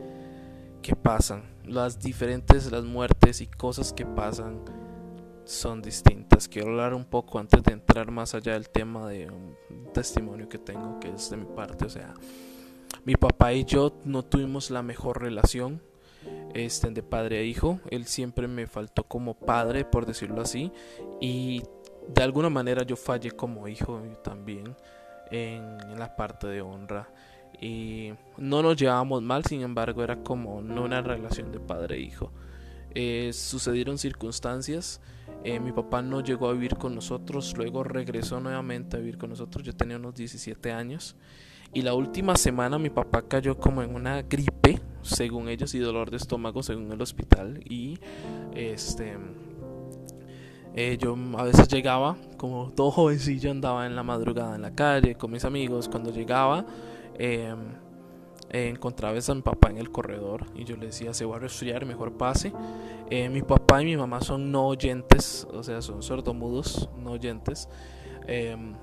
que 0.83 0.97
pasan. 0.97 1.45
Las 1.65 2.01
diferentes, 2.01 2.71
las 2.71 2.85
muertes 2.85 3.41
y 3.41 3.47
cosas 3.47 3.93
que 3.93 4.05
pasan 4.05 4.61
son 5.45 5.83
distintas. 5.83 6.49
Quiero 6.49 6.71
hablar 6.71 6.95
un 6.95 7.05
poco 7.05 7.39
antes 7.39 7.63
de 7.63 7.73
entrar 7.73 8.11
más 8.11 8.35
allá 8.35 8.55
del 8.55 8.69
tema 8.69 9.09
de 9.09 9.31
un 9.31 9.57
testimonio 9.93 10.49
que 10.49 10.59
tengo, 10.59 10.99
que 11.01 11.11
es 11.11 11.31
de 11.31 11.37
mi 11.37 11.47
parte. 11.47 11.85
O 11.85 11.91
sea, 11.91 12.15
mi 13.05 13.15
papá 13.17 13.53
y 13.53 13.65
yo 13.65 13.93
no 14.05 14.23
tuvimos 14.23 14.71
la 14.71 14.83
mejor 14.83 15.23
relación 15.23 15.83
este, 16.55 16.91
de 16.91 17.03
padre 17.03 17.39
a 17.39 17.43
hijo. 17.43 17.81
Él 17.91 18.07
siempre 18.07 18.49
me 18.49 18.67
faltó 18.67 19.05
como 19.05 19.35
padre, 19.35 19.85
por 19.85 20.07
decirlo 20.07 20.41
así. 20.41 20.73
Y 21.21 21.63
de 22.09 22.23
alguna 22.23 22.51
manera 22.51 22.83
yo 22.83 22.97
fallé 22.97 23.31
como 23.31 23.69
hijo 23.69 24.01
también 24.23 24.75
en, 25.31 25.99
la 25.99 26.17
parte 26.17 26.47
de 26.47 26.63
honra. 26.63 27.09
Y 27.61 28.13
no 28.37 28.63
nos 28.63 28.77
llevábamos 28.77 29.23
mal, 29.23 29.45
sin 29.45 29.63
embargo, 29.63 30.03
era 30.03 30.23
como 30.23 30.61
no 30.61 30.83
una 30.83 31.03
relación 31.03 31.53
de 31.53 31.61
padre 31.61 31.97
e 31.97 32.01
hijo. 32.01 32.33
Eh, 32.95 33.31
sucedieron 33.33 33.99
circunstancias 33.99 35.01
eh, 35.45 35.61
mi 35.61 35.73
papá 35.73 36.01
no 36.01 36.23
llegó 36.23 36.49
a 36.49 36.55
vivir 36.55 36.77
con 36.77 36.95
nosotros, 36.95 37.55
luego 37.55 37.85
regresó 37.85 38.41
nuevamente 38.41 38.97
a 38.97 39.01
vivir 39.01 39.19
con 39.19 39.29
nosotros. 39.29 39.63
Yo 39.63 39.77
tenía 39.77 39.99
unos 39.99 40.15
17 40.15 40.73
años. 40.73 41.17
Y 41.75 41.83
la 41.83 41.93
última 41.93 42.37
semana 42.37 42.79
mi 42.79 42.89
papá 42.89 43.23
cayó 43.29 43.59
como 43.59 43.83
en 43.83 43.95
una 43.95 44.23
gripe, 44.23 44.81
según 45.03 45.49
ellos, 45.49 45.75
y 45.75 45.81
dolor 45.81 46.11
de 46.11 46.17
estómago, 46.17 46.63
según 46.63 46.91
el 46.93 47.03
hospital. 47.03 47.61
Y 47.65 47.99
este. 48.55 49.19
Eh, 50.77 50.97
yo 50.99 51.17
a 51.37 51.45
veces 51.45 51.69
llegaba, 51.69 52.17
como 52.39 52.71
todo 52.71 52.91
jovencillo, 52.91 53.51
andaba 53.51 53.87
en 53.87 53.95
la 53.95 54.03
madrugada 54.03 54.57
en 54.57 54.63
la 54.63 54.75
calle 54.75 55.15
con 55.15 55.31
mis 55.31 55.45
amigos. 55.45 55.89
Cuando 55.89 56.11
llegaba, 56.11 56.65
eh, 57.19 57.55
eh, 58.51 58.69
encontraba 58.69 59.19
a 59.19 59.35
mi 59.35 59.43
papá 59.43 59.71
en 59.71 59.79
el 59.79 59.91
corredor 59.91 60.47
y 60.55 60.65
yo 60.65 60.77
le 60.77 60.87
decía, 60.87 61.13
se 61.15 61.25
va 61.25 61.37
a 61.37 61.39
resfriar, 61.39 61.87
mejor 61.87 62.17
pase. 62.17 62.53
Eh, 63.11 63.29
mi 63.29 63.43
papá 63.43 63.83
y 63.83 63.85
mi 63.85 63.97
mamá 63.97 64.21
son 64.21 64.53
no 64.53 64.67
oyentes, 64.69 65.47
o 65.53 65.63
sea, 65.63 65.83
son 65.83 66.03
sordomudos, 66.03 66.89
no 66.97 67.13
oyentes. 67.13 67.69
Em, 68.27 68.75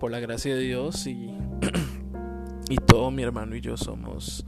por 0.00 0.10
la 0.10 0.18
gracia 0.18 0.54
de 0.54 0.62
Dios 0.62 1.06
y, 1.06 1.36
y 2.68 2.76
todo 2.76 3.10
mi 3.10 3.22
hermano 3.22 3.54
y 3.54 3.60
yo 3.60 3.76
somos 3.76 4.44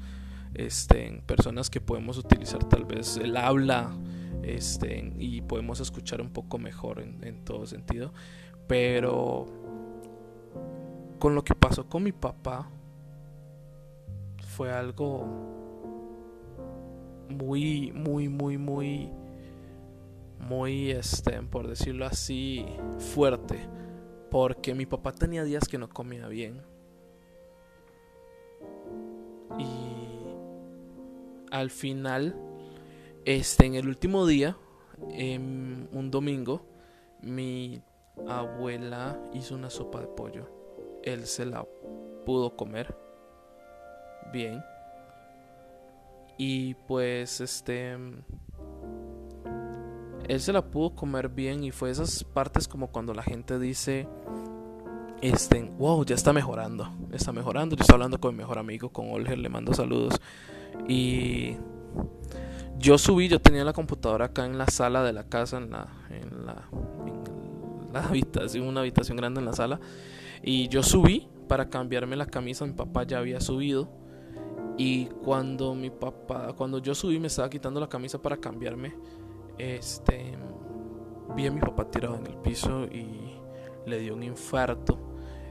este, 0.54 1.22
personas 1.26 1.70
que 1.70 1.80
podemos 1.80 2.18
utilizar 2.18 2.64
tal 2.64 2.84
vez 2.84 3.16
el 3.18 3.36
habla 3.36 3.96
este, 4.42 5.12
y 5.18 5.42
podemos 5.42 5.80
escuchar 5.80 6.20
un 6.20 6.30
poco 6.30 6.58
mejor 6.58 7.00
en, 7.00 7.22
en 7.22 7.44
todo 7.44 7.66
sentido. 7.66 8.12
Pero 8.66 9.46
con 11.18 11.34
lo 11.34 11.44
que 11.44 11.54
pasó 11.54 11.88
con 11.88 12.02
mi 12.02 12.12
papá, 12.12 12.70
fue 14.54 14.70
algo 14.70 15.26
muy, 17.28 17.90
muy, 17.92 18.28
muy, 18.28 18.56
muy, 18.56 19.10
muy, 20.38 20.92
este, 20.92 21.42
por 21.42 21.66
decirlo 21.66 22.06
así, 22.06 22.64
fuerte. 22.98 23.58
Porque 24.30 24.74
mi 24.74 24.86
papá 24.86 25.12
tenía 25.12 25.42
días 25.42 25.68
que 25.68 25.78
no 25.78 25.88
comía 25.88 26.28
bien. 26.28 26.62
Y 29.58 29.66
al 31.50 31.70
final, 31.70 32.36
este, 33.24 33.66
en 33.66 33.74
el 33.74 33.88
último 33.88 34.24
día, 34.24 34.56
en 35.10 35.88
un 35.92 36.12
domingo, 36.12 36.64
mi 37.22 37.82
abuela 38.28 39.20
hizo 39.32 39.56
una 39.56 39.70
sopa 39.70 40.00
de 40.00 40.06
pollo. 40.06 40.48
Él 41.02 41.26
se 41.26 41.44
la 41.44 41.66
pudo 42.24 42.56
comer 42.56 43.03
bien. 44.34 44.62
Y 46.36 46.74
pues 46.74 47.40
este 47.40 47.96
él 50.26 50.40
se 50.40 50.52
la 50.52 50.62
pudo 50.62 50.94
comer 50.94 51.28
bien 51.28 51.62
y 51.64 51.70
fue 51.70 51.90
esas 51.90 52.24
partes 52.24 52.66
como 52.66 52.88
cuando 52.88 53.14
la 53.14 53.22
gente 53.22 53.58
dice 53.58 54.08
este, 55.20 55.62
wow, 55.78 56.04
ya 56.04 56.14
está 56.14 56.32
mejorando, 56.32 56.90
está 57.12 57.32
mejorando. 57.32 57.76
Yo 57.76 57.82
estoy 57.82 57.94
hablando 57.94 58.20
con 58.20 58.34
mi 58.34 58.38
mejor 58.38 58.58
amigo, 58.58 58.90
con 58.90 59.10
Olger, 59.10 59.38
le 59.38 59.48
mando 59.48 59.72
saludos. 59.72 60.20
Y 60.86 61.56
yo 62.78 62.98
subí, 62.98 63.28
yo 63.28 63.40
tenía 63.40 63.64
la 63.64 63.72
computadora 63.72 64.26
acá 64.26 64.44
en 64.44 64.58
la 64.58 64.66
sala 64.66 65.02
de 65.02 65.14
la 65.14 65.24
casa, 65.24 65.56
en 65.56 65.70
la, 65.70 65.88
en 66.10 66.44
la, 66.44 66.68
en 67.06 67.92
la 67.92 68.00
habitación, 68.08 68.66
una 68.66 68.80
habitación 68.80 69.16
grande 69.16 69.40
en 69.40 69.46
la 69.46 69.54
sala. 69.54 69.80
Y 70.42 70.68
yo 70.68 70.82
subí 70.82 71.28
para 71.48 71.70
cambiarme 71.70 72.16
la 72.16 72.26
camisa, 72.26 72.66
mi 72.66 72.72
papá 72.72 73.04
ya 73.04 73.18
había 73.18 73.40
subido. 73.40 74.03
Y 74.76 75.06
cuando 75.06 75.74
mi 75.74 75.90
papá, 75.90 76.52
cuando 76.56 76.78
yo 76.78 76.94
subí, 76.94 77.18
me 77.20 77.28
estaba 77.28 77.48
quitando 77.48 77.80
la 77.80 77.88
camisa 77.88 78.20
para 78.20 78.36
cambiarme, 78.36 78.94
este, 79.56 80.36
vi 81.36 81.46
a 81.46 81.50
mi 81.52 81.60
papá 81.60 81.88
tirado 81.90 82.16
en 82.16 82.26
el 82.26 82.36
piso 82.36 82.84
y 82.84 83.34
le 83.86 83.98
dio 84.00 84.14
un 84.14 84.22
infarto. 84.22 84.98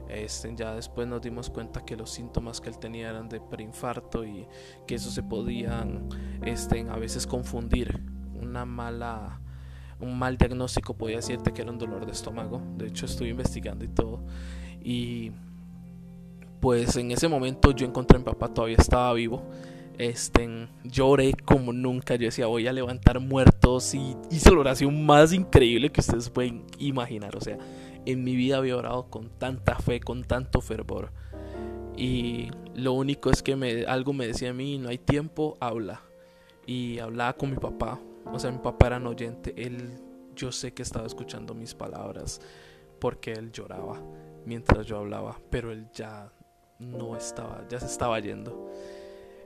Este, 0.08 0.54
ya 0.54 0.74
después 0.74 1.08
nos 1.08 1.22
dimos 1.22 1.48
cuenta 1.48 1.84
que 1.84 1.96
los 1.96 2.10
síntomas 2.10 2.60
que 2.60 2.68
él 2.68 2.78
tenía 2.78 3.08
eran 3.08 3.28
de 3.28 3.40
preinfarto 3.40 4.24
y 4.24 4.46
que 4.86 4.96
eso 4.96 5.10
se 5.10 5.22
podían 5.22 6.08
este, 6.44 6.86
a 6.88 6.96
veces 6.96 7.26
confundir. 7.26 8.02
Una 8.34 8.66
mala, 8.66 9.40
un 10.00 10.18
mal 10.18 10.36
diagnóstico 10.36 10.94
podía 10.94 11.16
decirte 11.16 11.52
que 11.52 11.62
era 11.62 11.70
un 11.70 11.78
dolor 11.78 12.04
de 12.04 12.12
estómago. 12.12 12.60
De 12.76 12.88
hecho, 12.88 13.06
estuve 13.06 13.30
investigando 13.30 13.86
y 13.86 13.88
todo. 13.88 14.22
Y 14.82 15.32
pues 16.64 16.96
en 16.96 17.10
ese 17.10 17.28
momento 17.28 17.72
yo 17.72 17.86
encontré 17.86 18.16
a 18.16 18.20
mi 18.20 18.24
papá, 18.24 18.48
todavía 18.48 18.78
estaba 18.78 19.12
vivo. 19.12 19.42
Este, 19.98 20.48
lloré 20.82 21.34
como 21.34 21.74
nunca. 21.74 22.14
Yo 22.14 22.24
decía, 22.24 22.46
voy 22.46 22.66
a 22.66 22.72
levantar 22.72 23.20
muertos. 23.20 23.92
Y 23.92 24.16
hice 24.30 24.50
la 24.50 24.60
oración 24.60 25.04
más 25.04 25.34
increíble 25.34 25.92
que 25.92 26.00
ustedes 26.00 26.30
pueden 26.30 26.64
imaginar. 26.78 27.36
O 27.36 27.40
sea, 27.42 27.58
en 28.06 28.24
mi 28.24 28.34
vida 28.34 28.56
había 28.56 28.78
orado 28.78 29.10
con 29.10 29.28
tanta 29.28 29.76
fe, 29.76 30.00
con 30.00 30.24
tanto 30.24 30.62
fervor. 30.62 31.12
Y 31.98 32.48
lo 32.74 32.94
único 32.94 33.28
es 33.28 33.42
que 33.42 33.56
me, 33.56 33.84
algo 33.84 34.14
me 34.14 34.26
decía 34.26 34.48
a 34.48 34.54
mí: 34.54 34.78
no 34.78 34.88
hay 34.88 34.96
tiempo, 34.96 35.58
habla. 35.60 36.00
Y 36.66 36.98
hablaba 36.98 37.34
con 37.34 37.50
mi 37.50 37.58
papá. 37.58 38.00
O 38.32 38.38
sea, 38.38 38.50
mi 38.50 38.60
papá 38.60 38.86
era 38.86 39.06
oyente. 39.06 39.52
Él, 39.58 40.00
yo 40.34 40.50
sé 40.50 40.72
que 40.72 40.80
estaba 40.80 41.06
escuchando 41.06 41.52
mis 41.52 41.74
palabras 41.74 42.40
porque 43.00 43.32
él 43.32 43.52
lloraba 43.52 44.00
mientras 44.46 44.86
yo 44.86 44.96
hablaba, 44.96 45.38
pero 45.50 45.70
él 45.70 45.88
ya 45.92 46.32
no 46.78 47.16
estaba, 47.16 47.64
ya 47.68 47.80
se 47.80 47.86
estaba 47.86 48.18
yendo. 48.20 48.70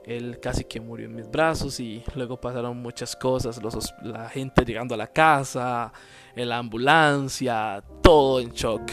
Él 0.05 0.39
casi 0.39 0.63
que 0.63 0.79
murió 0.79 1.05
en 1.05 1.15
mis 1.15 1.29
brazos 1.29 1.79
y 1.79 2.03
luego 2.15 2.39
pasaron 2.39 2.77
muchas 2.81 3.15
cosas, 3.15 3.61
los, 3.61 3.93
la 4.01 4.29
gente 4.29 4.65
llegando 4.65 4.95
a 4.95 4.97
la 4.97 5.07
casa, 5.07 5.91
la 6.35 6.57
ambulancia, 6.57 7.83
todo 8.01 8.39
en 8.39 8.49
shock. 8.51 8.91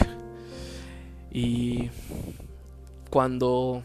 Y 1.31 1.89
cuando 3.09 3.83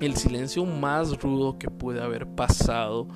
el 0.00 0.16
silencio 0.16 0.64
más 0.64 1.20
rudo 1.20 1.58
que 1.58 1.68
pude 1.70 2.02
haber 2.02 2.26
pasado 2.26 3.08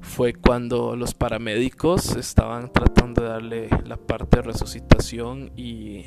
fue 0.00 0.34
cuando 0.34 0.96
los 0.96 1.14
paramédicos 1.14 2.16
estaban 2.16 2.72
tratando 2.72 3.22
de 3.22 3.28
darle 3.28 3.68
la 3.84 3.96
parte 3.96 4.38
de 4.38 4.42
resucitación 4.42 5.52
y 5.56 6.04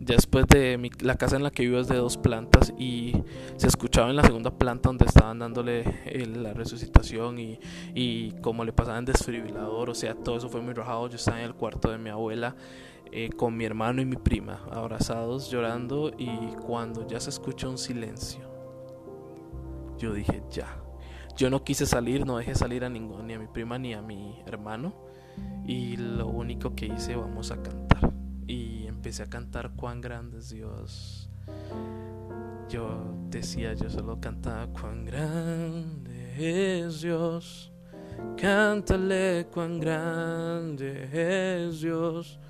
después 0.00 0.46
de 0.46 0.90
la 1.00 1.16
casa 1.16 1.36
en 1.36 1.42
la 1.42 1.50
que 1.50 1.62
vivo 1.62 1.78
es 1.78 1.88
de 1.88 1.96
dos 1.96 2.16
plantas 2.16 2.72
y 2.78 3.14
se 3.56 3.66
escuchaba 3.66 4.10
en 4.10 4.16
la 4.16 4.22
segunda 4.22 4.50
planta 4.50 4.88
donde 4.88 5.06
estaban 5.06 5.38
dándole 5.38 5.84
la 6.36 6.52
resucitación 6.52 7.38
y, 7.38 7.58
y 7.94 8.32
como 8.42 8.64
le 8.64 8.72
pasaban 8.72 9.04
desfibrilador, 9.04 9.90
o 9.90 9.94
sea, 9.94 10.14
todo 10.14 10.36
eso 10.36 10.48
fue 10.48 10.60
muy 10.60 10.74
rojado. 10.74 11.08
Yo 11.08 11.16
estaba 11.16 11.38
en 11.38 11.46
el 11.46 11.54
cuarto 11.54 11.90
de 11.90 11.98
mi 11.98 12.10
abuela 12.10 12.56
eh, 13.12 13.30
con 13.30 13.56
mi 13.56 13.64
hermano 13.64 14.02
y 14.02 14.04
mi 14.04 14.16
prima, 14.16 14.64
abrazados, 14.70 15.50
llorando 15.50 16.12
y 16.16 16.28
cuando 16.66 17.06
ya 17.06 17.20
se 17.20 17.30
escucha 17.30 17.68
un 17.68 17.78
silencio, 17.78 18.42
yo 19.98 20.12
dije 20.12 20.42
ya. 20.50 20.82
Yo 21.36 21.50
no 21.50 21.64
quise 21.64 21.84
salir, 21.84 22.24
no 22.24 22.38
dejé 22.38 22.54
salir 22.54 22.82
a 22.82 22.88
ninguno, 22.88 23.22
ni 23.22 23.34
a 23.34 23.38
mi 23.38 23.46
prima 23.46 23.78
ni 23.78 23.92
a 23.92 24.00
mi 24.00 24.40
hermano. 24.46 24.94
Y 25.66 25.98
lo 25.98 26.28
único 26.28 26.74
que 26.74 26.86
hice, 26.86 27.14
vamos 27.14 27.50
a 27.50 27.62
cantar 27.62 28.15
empecé 28.86 29.22
a 29.22 29.26
cantar 29.26 29.72
cuán 29.76 30.00
grande 30.00 30.38
es 30.38 30.50
Dios. 30.50 31.28
Yo 32.68 33.14
decía, 33.30 33.74
yo 33.74 33.88
solo 33.88 34.20
cantaba 34.20 34.66
cuán 34.68 35.04
grande 35.04 36.84
es 36.86 37.02
Dios. 37.02 37.72
Cántale 38.36 39.46
cuán 39.52 39.78
grande 39.78 41.08
es 41.12 41.80
Dios. 41.80 42.40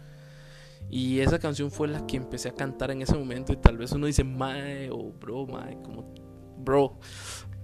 Y 0.89 1.21
esa 1.21 1.39
canción 1.39 1.71
fue 1.71 1.89
la 1.89 2.07
que 2.07 2.17
empecé 2.17 2.49
a 2.49 2.55
cantar 2.55 2.91
en 2.91 3.03
ese 3.03 3.17
momento 3.17 3.53
y 3.53 3.57
tal 3.57 3.77
vez 3.77 3.93
uno 3.93 4.07
dice, 4.07 4.23
mae 4.23 4.89
o 4.91 5.13
bro, 5.13 5.47
mae, 5.47 5.77
como, 5.83 6.15
bro, 6.59 6.99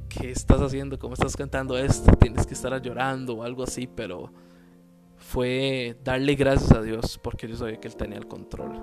¿qué 0.09 0.31
estás 0.31 0.61
haciendo? 0.61 0.99
¿Cómo 0.99 1.15
estás 1.15 1.37
cantando 1.37 1.79
esto? 1.79 2.13
Tienes 2.17 2.47
que 2.47 2.55
estar 2.55 2.81
llorando 2.83 3.37
o 3.37 3.43
algo 3.45 3.63
así, 3.63 3.87
pero 3.87 4.33
fue 5.33 5.97
darle 6.05 6.35
gracias 6.35 6.73
a 6.73 6.83
Dios 6.83 7.19
porque 7.23 7.49
yo 7.49 7.57
sabía 7.57 7.81
que 7.81 7.89
Él 7.89 7.97
tenía 7.97 8.19
el 8.19 8.29
control. 8.29 8.79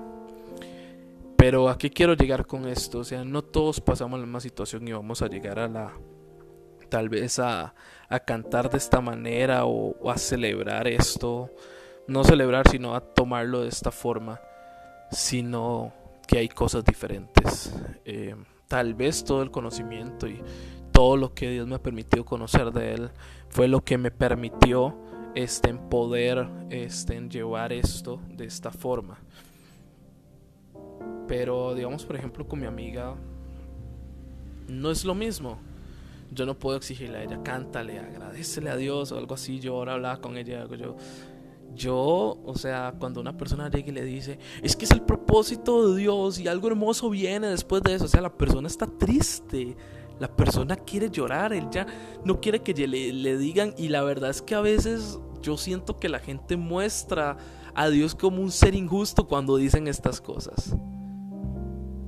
Pero 1.37 1.69
a 1.69 1.77
qué 1.77 1.91
quiero 1.91 2.15
llegar 2.15 2.47
con 2.47 2.67
esto? 2.67 2.99
O 2.99 3.03
sea, 3.03 3.23
no 3.23 3.43
todos 3.43 3.79
pasamos 3.79 4.19
la 4.19 4.25
misma 4.25 4.39
situación 4.39 4.87
y 4.87 4.91
vamos 4.91 5.21
a 5.21 5.27
llegar 5.27 5.59
a 5.59 5.67
la, 5.67 5.93
tal 6.89 7.07
vez 7.07 7.37
a, 7.37 7.75
a 8.09 8.19
cantar 8.21 8.71
de 8.71 8.79
esta 8.79 8.99
manera 8.99 9.65
o, 9.65 10.09
a 10.09 10.17
celebrar 10.17 10.87
esto. 10.87 11.51
No 12.07 12.23
celebrar, 12.23 12.67
sino 12.67 12.95
a 12.95 13.01
tomarlo 13.01 13.61
de 13.61 13.69
esta 13.69 13.91
forma, 13.91 14.41
sino 15.11 15.93
que 16.27 16.39
hay 16.39 16.49
cosas 16.49 16.83
diferentes. 16.83 17.71
Eh, 18.05 18.35
tal 18.67 18.95
vez 18.95 19.23
todo 19.23 19.43
el 19.43 19.51
conocimiento 19.51 20.27
y 20.27 20.41
todo 20.91 21.15
lo 21.15 21.31
que 21.35 21.51
Dios 21.51 21.67
me 21.67 21.75
ha 21.75 21.83
permitido 21.83 22.25
conocer 22.25 22.71
de 22.71 22.95
Él 22.95 23.11
fue 23.49 23.67
lo 23.67 23.81
que 23.81 23.99
me 23.99 24.09
permitió 24.09 24.97
este, 25.35 25.73
poder 25.73 26.47
este, 26.69 27.19
llevar 27.29 27.73
esto 27.73 28.21
de 28.29 28.45
esta 28.45 28.71
forma. 28.71 29.19
Pero 31.27 31.75
digamos, 31.75 32.05
por 32.05 32.15
ejemplo, 32.15 32.47
con 32.47 32.59
mi 32.59 32.65
amiga, 32.65 33.15
no 34.67 34.91
es 34.91 35.05
lo 35.05 35.15
mismo. 35.15 35.59
Yo 36.31 36.45
no 36.45 36.57
puedo 36.57 36.77
exigirle 36.77 37.17
a 37.17 37.23
ella, 37.23 37.41
cántale, 37.43 37.99
agradecele 37.99 38.69
a 38.69 38.75
Dios 38.75 39.11
o 39.11 39.17
algo 39.17 39.33
así. 39.33 39.59
Yo 39.59 39.75
ahora 39.75 39.93
hablaba 39.93 40.21
con 40.21 40.37
ella, 40.37 40.67
yo, 40.67 40.95
yo, 41.73 42.37
o 42.43 42.55
sea, 42.55 42.93
cuando 42.99 43.21
una 43.21 43.35
persona 43.35 43.69
llega 43.69 43.89
y 43.89 43.91
le 43.91 44.03
dice, 44.03 44.39
es 44.61 44.75
que 44.75 44.85
es 44.85 44.91
el 44.91 45.01
propósito 45.01 45.89
de 45.89 45.99
Dios 46.01 46.39
y 46.39 46.47
algo 46.47 46.67
hermoso 46.67 47.09
viene 47.09 47.47
después 47.47 47.81
de 47.83 47.95
eso, 47.95 48.05
o 48.05 48.07
sea, 48.07 48.21
la 48.21 48.33
persona 48.35 48.67
está 48.67 48.85
triste, 48.85 49.75
la 50.19 50.35
persona 50.35 50.75
quiere 50.75 51.09
llorar, 51.09 51.53
él 51.53 51.67
ya 51.71 51.87
no 52.23 52.39
quiere 52.39 52.61
que 52.61 52.73
le, 52.73 53.13
le 53.13 53.37
digan 53.37 53.73
y 53.77 53.89
la 53.89 54.03
verdad 54.03 54.29
es 54.29 54.41
que 54.41 54.55
a 54.55 54.61
veces 54.61 55.19
yo 55.41 55.57
siento 55.57 55.99
que 55.99 56.09
la 56.09 56.19
gente 56.19 56.57
muestra 56.57 57.37
a 57.73 57.89
Dios 57.89 58.15
como 58.15 58.41
un 58.41 58.51
ser 58.51 58.75
injusto 58.75 59.27
cuando 59.27 59.55
dicen 59.57 59.87
estas 59.87 60.21
cosas. 60.21 60.75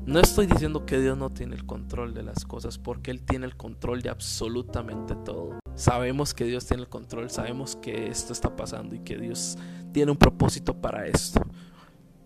No 0.05 0.19
estoy 0.19 0.47
diciendo 0.47 0.85
que 0.85 0.99
Dios 0.99 1.17
no 1.17 1.29
tiene 1.29 1.55
el 1.55 1.65
control 1.65 2.13
de 2.13 2.23
las 2.23 2.43
cosas, 2.43 2.77
porque 2.77 3.11
Él 3.11 3.23
tiene 3.23 3.45
el 3.45 3.55
control 3.55 4.01
de 4.01 4.09
absolutamente 4.09 5.15
todo. 5.15 5.59
Sabemos 5.75 6.33
que 6.33 6.43
Dios 6.43 6.65
tiene 6.65 6.83
el 6.83 6.89
control, 6.89 7.29
sabemos 7.29 7.75
que 7.75 8.07
esto 8.07 8.33
está 8.33 8.55
pasando 8.55 8.95
y 8.95 8.99
que 8.99 9.17
Dios 9.17 9.57
tiene 9.93 10.11
un 10.11 10.17
propósito 10.17 10.73
para 10.81 11.07
esto. 11.07 11.41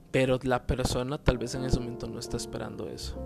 Pero 0.10 0.40
la 0.44 0.66
persona 0.66 1.18
tal 1.18 1.38
vez 1.38 1.54
en 1.54 1.66
ese 1.66 1.80
momento 1.80 2.08
no 2.08 2.18
está 2.18 2.38
esperando 2.38 2.88
eso. 2.88 3.22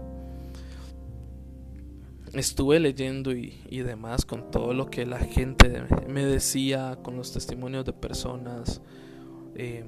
Estuve 2.33 2.79
leyendo 2.79 3.31
y, 3.31 3.57
demás 3.69 4.25
con 4.25 4.51
todo 4.51 4.73
lo 4.73 4.89
que 4.89 5.05
la 5.05 5.19
gente 5.19 5.83
me 6.07 6.25
decía, 6.25 6.99
con 7.01 7.17
los 7.17 7.33
testimonios 7.33 7.85
de 7.85 7.93
personas. 7.93 8.81
Eh, 9.55 9.83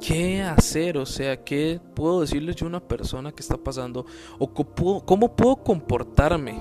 qué 0.00 0.42
hacer, 0.42 0.96
o 0.96 1.06
sea, 1.06 1.42
qué 1.44 1.80
puedo 1.94 2.20
decirle 2.20 2.54
yo 2.54 2.66
a 2.66 2.68
una 2.68 2.80
persona 2.80 3.32
que 3.32 3.42
está 3.42 3.56
pasando 3.56 4.06
o 4.38 4.52
cómo 4.52 5.36
puedo 5.36 5.56
comportarme 5.56 6.60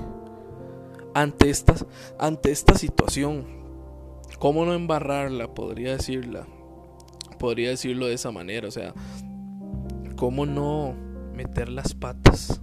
ante 1.14 1.50
esta, 1.50 1.76
ante 2.18 2.52
esta 2.52 2.76
situación. 2.76 3.60
¿Cómo 4.40 4.66
no 4.66 4.74
embarrarla? 4.74 5.54
Podría 5.54 5.94
decirla. 5.94 6.48
Podría 7.38 7.70
decirlo 7.70 8.08
de 8.08 8.14
esa 8.14 8.32
manera, 8.32 8.68
o 8.68 8.72
sea, 8.72 8.94
¿cómo 10.16 10.46
no 10.46 10.94
meter 11.34 11.70
las 11.70 11.94
patas? 11.94 12.62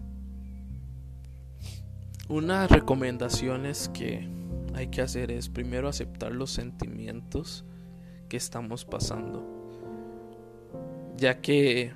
Unas 2.28 2.70
recomendaciones 2.70 3.90
que 3.94 4.28
hay 4.74 4.88
que 4.88 5.02
hacer 5.02 5.30
es 5.30 5.48
primero 5.48 5.88
aceptar 5.88 6.32
los 6.32 6.50
sentimientos 6.50 7.64
que 8.28 8.36
estamos 8.36 8.84
pasando 8.84 9.56
ya 11.16 11.40
que 11.40 11.92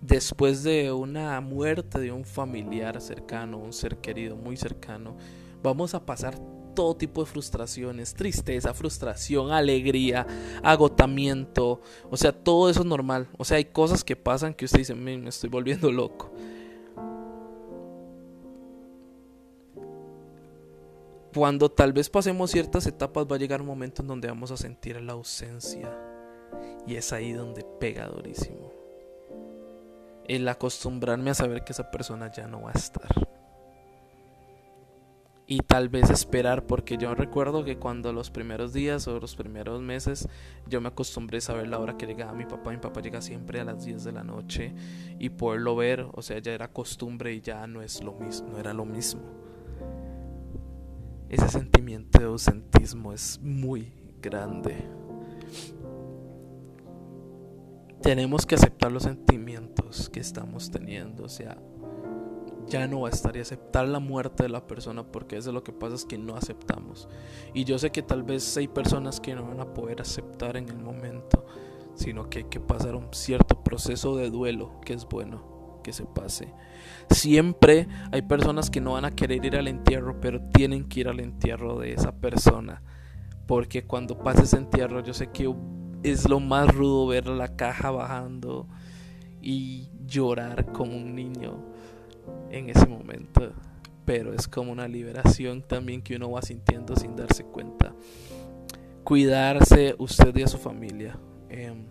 después 0.00 0.62
de 0.62 0.92
una 0.92 1.40
muerte 1.40 1.98
de 1.98 2.12
un 2.12 2.24
familiar 2.24 3.00
cercano, 3.00 3.58
un 3.58 3.72
ser 3.72 3.98
querido 3.98 4.36
muy 4.36 4.56
cercano, 4.56 5.16
vamos 5.62 5.94
a 5.94 6.04
pasar 6.04 6.38
todo 6.74 6.96
tipo 6.96 7.22
de 7.22 7.30
frustraciones, 7.30 8.14
tristeza, 8.14 8.74
frustración, 8.74 9.52
alegría, 9.52 10.26
agotamiento, 10.62 11.80
o 12.10 12.16
sea, 12.16 12.32
todo 12.32 12.68
eso 12.68 12.80
es 12.80 12.86
normal. 12.86 13.28
O 13.38 13.44
sea, 13.44 13.58
hay 13.58 13.66
cosas 13.66 14.02
que 14.02 14.16
pasan 14.16 14.54
que 14.54 14.64
usted 14.64 14.78
dice, 14.78 14.94
me 14.94 15.28
estoy 15.28 15.48
volviendo 15.48 15.90
loco. 15.92 16.32
Cuando 21.34 21.68
tal 21.68 21.92
vez 21.92 22.08
pasemos 22.10 22.52
ciertas 22.52 22.86
etapas 22.86 23.26
va 23.26 23.34
a 23.34 23.38
llegar 23.40 23.60
un 23.60 23.66
momento 23.66 24.02
en 24.02 24.08
donde 24.08 24.28
vamos 24.28 24.52
a 24.52 24.56
sentir 24.56 25.00
la 25.00 25.14
ausencia 25.14 25.92
y 26.86 26.94
es 26.94 27.12
ahí 27.12 27.32
donde 27.32 27.64
pega 27.80 28.06
durísimo. 28.06 28.72
El 30.28 30.46
acostumbrarme 30.46 31.30
a 31.30 31.34
saber 31.34 31.64
que 31.64 31.72
esa 31.72 31.90
persona 31.90 32.30
ya 32.30 32.46
no 32.46 32.62
va 32.62 32.70
a 32.70 32.78
estar. 32.78 33.08
Y 35.46 35.58
tal 35.58 35.88
vez 35.88 36.08
esperar, 36.08 36.66
porque 36.66 36.96
yo 36.96 37.14
recuerdo 37.16 37.64
que 37.64 37.78
cuando 37.78 38.12
los 38.12 38.30
primeros 38.30 38.72
días 38.72 39.06
o 39.08 39.18
los 39.18 39.34
primeros 39.34 39.82
meses 39.82 40.28
yo 40.68 40.80
me 40.80 40.88
acostumbré 40.88 41.38
a 41.38 41.40
saber 41.40 41.66
la 41.66 41.80
hora 41.80 41.96
que 41.96 42.06
llegaba 42.06 42.32
mi 42.32 42.46
papá. 42.46 42.70
Mi 42.70 42.78
papá 42.78 43.00
llega 43.00 43.20
siempre 43.20 43.58
a 43.58 43.64
las 43.64 43.84
10 43.84 44.04
de 44.04 44.12
la 44.12 44.22
noche 44.22 44.72
y 45.18 45.30
poderlo 45.30 45.74
ver, 45.74 46.06
o 46.12 46.22
sea, 46.22 46.38
ya 46.38 46.52
era 46.52 46.72
costumbre 46.72 47.34
y 47.34 47.40
ya 47.40 47.66
no 47.66 47.82
es 47.82 48.04
lo 48.04 48.12
mismo, 48.12 48.50
no 48.50 48.58
era 48.58 48.72
lo 48.72 48.84
mismo. 48.84 49.43
Ese 51.34 51.48
sentimiento 51.48 52.20
de 52.20 52.26
ausentismo 52.26 53.12
es 53.12 53.40
muy 53.42 53.92
grande 54.22 54.88
tenemos 58.04 58.44
que 58.44 58.54
aceptar 58.54 58.92
los 58.92 59.04
sentimientos 59.04 60.10
que 60.10 60.20
estamos 60.20 60.70
teniendo. 60.70 61.24
O 61.24 61.28
sea, 61.30 61.56
ya 62.66 62.86
no 62.86 63.00
va 63.00 63.08
a 63.08 63.10
estar 63.10 63.34
y 63.34 63.40
aceptar 63.40 63.88
la 63.88 63.98
muerte 63.98 64.42
de 64.42 64.50
la 64.50 64.66
persona 64.66 65.10
porque 65.10 65.38
eso 65.38 65.48
es 65.48 65.54
lo 65.54 65.64
que 65.64 65.72
pasa 65.72 65.94
es 65.94 66.04
que 66.04 66.18
no 66.18 66.36
aceptamos. 66.36 67.08
Y 67.54 67.64
yo 67.64 67.78
sé 67.78 67.90
que 67.90 68.02
tal 68.02 68.22
vez 68.22 68.58
hay 68.58 68.68
personas 68.68 69.20
que 69.20 69.34
no 69.34 69.46
van 69.46 69.60
a 69.60 69.72
poder 69.72 70.02
aceptar 70.02 70.58
en 70.58 70.68
el 70.68 70.78
momento, 70.78 71.46
sino 71.94 72.28
que 72.28 72.40
hay 72.40 72.44
que 72.44 72.60
pasar 72.60 72.94
un 72.94 73.08
cierto 73.12 73.64
proceso 73.64 74.16
de 74.16 74.28
duelo 74.28 74.80
que 74.84 74.92
es 74.92 75.08
bueno 75.08 75.53
que 75.84 75.92
se 75.92 76.04
pase. 76.04 76.52
Siempre 77.10 77.86
hay 78.10 78.22
personas 78.22 78.70
que 78.70 78.80
no 78.80 78.94
van 78.94 79.04
a 79.04 79.12
querer 79.12 79.44
ir 79.44 79.56
al 79.56 79.68
entierro, 79.68 80.20
pero 80.20 80.40
tienen 80.52 80.88
que 80.88 81.00
ir 81.00 81.08
al 81.08 81.20
entierro 81.20 81.78
de 81.78 81.92
esa 81.92 82.10
persona. 82.10 82.82
Porque 83.46 83.84
cuando 83.84 84.18
pase 84.18 84.42
ese 84.42 84.56
entierro, 84.56 85.04
yo 85.04 85.14
sé 85.14 85.30
que 85.30 85.54
es 86.02 86.28
lo 86.28 86.40
más 86.40 86.74
rudo 86.74 87.06
ver 87.06 87.28
la 87.28 87.54
caja 87.54 87.92
bajando 87.92 88.66
y 89.40 89.90
llorar 90.06 90.72
como 90.72 90.96
un 90.96 91.14
niño 91.14 91.62
en 92.50 92.70
ese 92.70 92.86
momento. 92.86 93.52
Pero 94.04 94.32
es 94.32 94.48
como 94.48 94.72
una 94.72 94.88
liberación 94.88 95.62
también 95.62 96.02
que 96.02 96.16
uno 96.16 96.30
va 96.30 96.42
sintiendo 96.42 96.96
sin 96.96 97.14
darse 97.14 97.44
cuenta. 97.44 97.94
Cuidarse 99.04 99.94
usted 99.98 100.34
y 100.36 100.42
a 100.42 100.48
su 100.48 100.58
familia. 100.58 101.18
Em, 101.48 101.84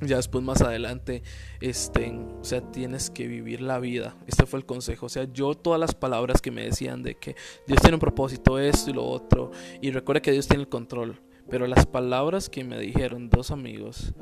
ya 0.00 0.16
después 0.16 0.42
más 0.42 0.62
adelante, 0.62 1.22
este, 1.60 2.10
o 2.10 2.44
sea, 2.44 2.60
tienes 2.60 3.10
que 3.10 3.26
vivir 3.26 3.60
la 3.60 3.78
vida. 3.78 4.16
Este 4.26 4.46
fue 4.46 4.58
el 4.58 4.66
consejo. 4.66 5.06
O 5.06 5.08
sea, 5.08 5.24
yo 5.32 5.54
todas 5.54 5.78
las 5.78 5.94
palabras 5.94 6.40
que 6.40 6.50
me 6.50 6.64
decían 6.64 7.02
de 7.02 7.16
que 7.16 7.36
Dios 7.66 7.80
tiene 7.80 7.96
un 7.96 8.00
propósito, 8.00 8.58
esto 8.58 8.90
y 8.90 8.94
lo 8.94 9.04
otro. 9.04 9.50
Y 9.80 9.90
recuerda 9.90 10.22
que 10.22 10.32
Dios 10.32 10.48
tiene 10.48 10.62
el 10.62 10.68
control. 10.68 11.20
Pero 11.48 11.66
las 11.66 11.86
palabras 11.86 12.48
que 12.48 12.64
me 12.64 12.78
dijeron 12.78 13.28
dos 13.28 13.50
amigos 13.50 14.14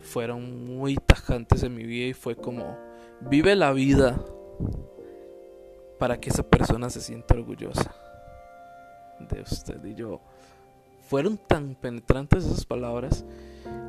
fueron 0.00 0.66
muy 0.66 0.96
tajantes 0.96 1.62
en 1.62 1.74
mi 1.74 1.84
vida 1.84 2.08
y 2.08 2.12
fue 2.12 2.36
como, 2.36 2.76
vive 3.20 3.56
la 3.56 3.72
vida 3.72 4.22
para 5.98 6.20
que 6.20 6.30
esa 6.30 6.42
persona 6.42 6.90
se 6.90 7.00
sienta 7.00 7.34
orgullosa 7.34 7.94
de 9.30 9.40
usted 9.40 9.82
y 9.84 9.94
yo. 9.94 10.20
Fueron 11.08 11.38
tan 11.38 11.74
penetrantes 11.74 12.44
esas 12.44 12.64
palabras 12.64 13.24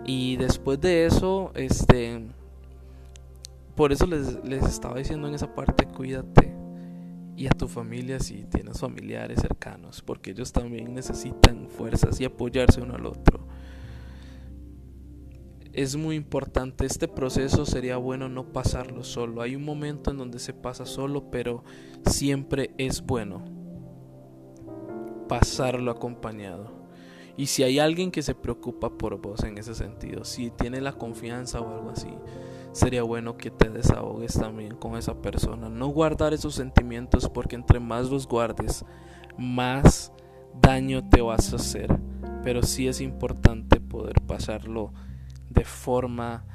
y 0.05 0.35
después 0.37 0.79
de 0.81 1.05
eso, 1.05 1.51
este, 1.55 2.21
por 3.75 3.91
eso 3.91 4.05
les, 4.05 4.43
les 4.43 4.63
estaba 4.63 4.97
diciendo 4.97 5.27
en 5.27 5.35
esa 5.35 5.53
parte, 5.53 5.85
cuídate 5.85 6.53
y 7.35 7.47
a 7.47 7.51
tu 7.51 7.67
familia 7.67 8.19
si 8.19 8.43
tienes 8.43 8.79
familiares 8.79 9.41
cercanos, 9.41 10.01
porque 10.01 10.31
ellos 10.31 10.51
también 10.51 10.93
necesitan 10.93 11.67
fuerzas 11.69 12.19
y 12.19 12.25
apoyarse 12.25 12.81
uno 12.81 12.95
al 12.95 13.05
otro. 13.05 13.47
Es 15.71 15.95
muy 15.95 16.15
importante, 16.15 16.85
este 16.85 17.07
proceso 17.07 17.65
sería 17.65 17.97
bueno 17.97 18.29
no 18.29 18.53
pasarlo 18.53 19.03
solo. 19.03 19.41
Hay 19.41 19.55
un 19.55 19.65
momento 19.65 20.11
en 20.11 20.17
donde 20.17 20.37
se 20.37 20.53
pasa 20.53 20.85
solo, 20.85 21.31
pero 21.31 21.63
siempre 22.05 22.75
es 22.77 23.03
bueno 23.03 23.43
pasarlo 25.27 25.89
acompañado. 25.89 26.82
Y 27.35 27.47
si 27.47 27.63
hay 27.63 27.79
alguien 27.79 28.11
que 28.11 28.21
se 28.21 28.35
preocupa 28.35 28.89
por 28.89 29.19
vos 29.19 29.43
en 29.43 29.57
ese 29.57 29.73
sentido, 29.73 30.23
si 30.23 30.51
tiene 30.51 30.81
la 30.81 30.93
confianza 30.93 31.61
o 31.61 31.73
algo 31.73 31.89
así, 31.89 32.13
sería 32.73 33.03
bueno 33.03 33.37
que 33.37 33.49
te 33.49 33.69
desahogues 33.69 34.33
también 34.33 34.75
con 34.75 34.95
esa 34.95 35.15
persona. 35.21 35.69
No 35.69 35.87
guardar 35.87 36.33
esos 36.33 36.53
sentimientos 36.55 37.29
porque 37.29 37.55
entre 37.55 37.79
más 37.79 38.09
los 38.09 38.27
guardes, 38.27 38.85
más 39.37 40.11
daño 40.61 41.07
te 41.09 41.21
vas 41.21 41.53
a 41.53 41.55
hacer. 41.55 41.97
Pero 42.43 42.61
sí 42.61 42.87
es 42.87 43.01
importante 43.01 43.79
poder 43.79 44.21
pasarlo 44.27 44.93
de 45.49 45.65
forma 45.65 46.45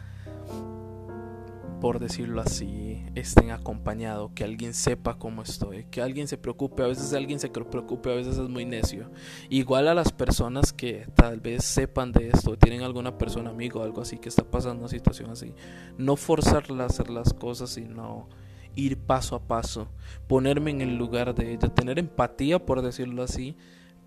por 1.81 2.01
decirlo 2.01 2.41
así, 2.41 3.05
estén 3.15 3.51
acompañados, 3.51 4.33
que 4.35 4.45
alguien 4.45 4.75
sepa 4.75 5.19
cómo 5.19 5.43
estoy, 5.43 5.85
que 5.85 6.03
alguien 6.03 6.27
se 6.27 6.37
preocupe, 6.37 6.83
a 6.83 6.87
veces 6.87 7.13
alguien 7.13 7.39
se 7.39 7.49
preocupe, 7.49 8.11
a 8.11 8.17
veces 8.17 8.39
es 8.39 8.49
muy 8.49 8.65
necio. 8.65 9.11
Igual 9.49 9.89
a 9.89 9.95
las 9.95 10.13
personas 10.13 10.73
que 10.73 11.07
tal 11.15 11.41
vez 11.41 11.65
sepan 11.65 12.13
de 12.13 12.29
esto, 12.29 12.59
tienen 12.59 12.83
alguna 12.83 13.17
persona 13.17 13.51
amigo 13.51 13.81
o 13.81 13.85
algo 13.85 14.03
así 14.03 14.19
que 14.19 14.29
está 14.29 14.45
pasando 14.45 14.81
una 14.81 14.89
situación 14.89 15.31
así, 15.31 15.55
no 15.97 16.17
forzarla 16.17 16.85
a 16.85 16.87
hacer 16.87 17.11
las 17.11 17.33
cosas, 17.33 17.71
sino 17.71 18.29
ir 18.75 18.99
paso 18.99 19.37
a 19.37 19.41
paso, 19.41 19.89
ponerme 20.27 20.71
en 20.71 20.81
el 20.81 20.97
lugar 20.97 21.35
de 21.35 21.53
ella, 21.53 21.69
tener 21.75 21.99
empatía, 21.99 22.65
por 22.65 22.83
decirlo 22.83 23.23
así, 23.23 23.57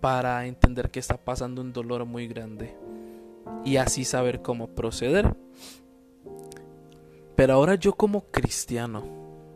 para 0.00 0.46
entender 0.46 0.90
que 0.90 0.98
está 0.98 1.16
pasando 1.16 1.60
un 1.62 1.72
dolor 1.72 2.04
muy 2.04 2.26
grande 2.26 2.76
y 3.64 3.76
así 3.76 4.04
saber 4.04 4.42
cómo 4.42 4.68
proceder. 4.68 5.36
Pero 7.36 7.54
ahora 7.54 7.74
yo 7.74 7.94
como 7.94 8.22
cristiano, 8.30 9.02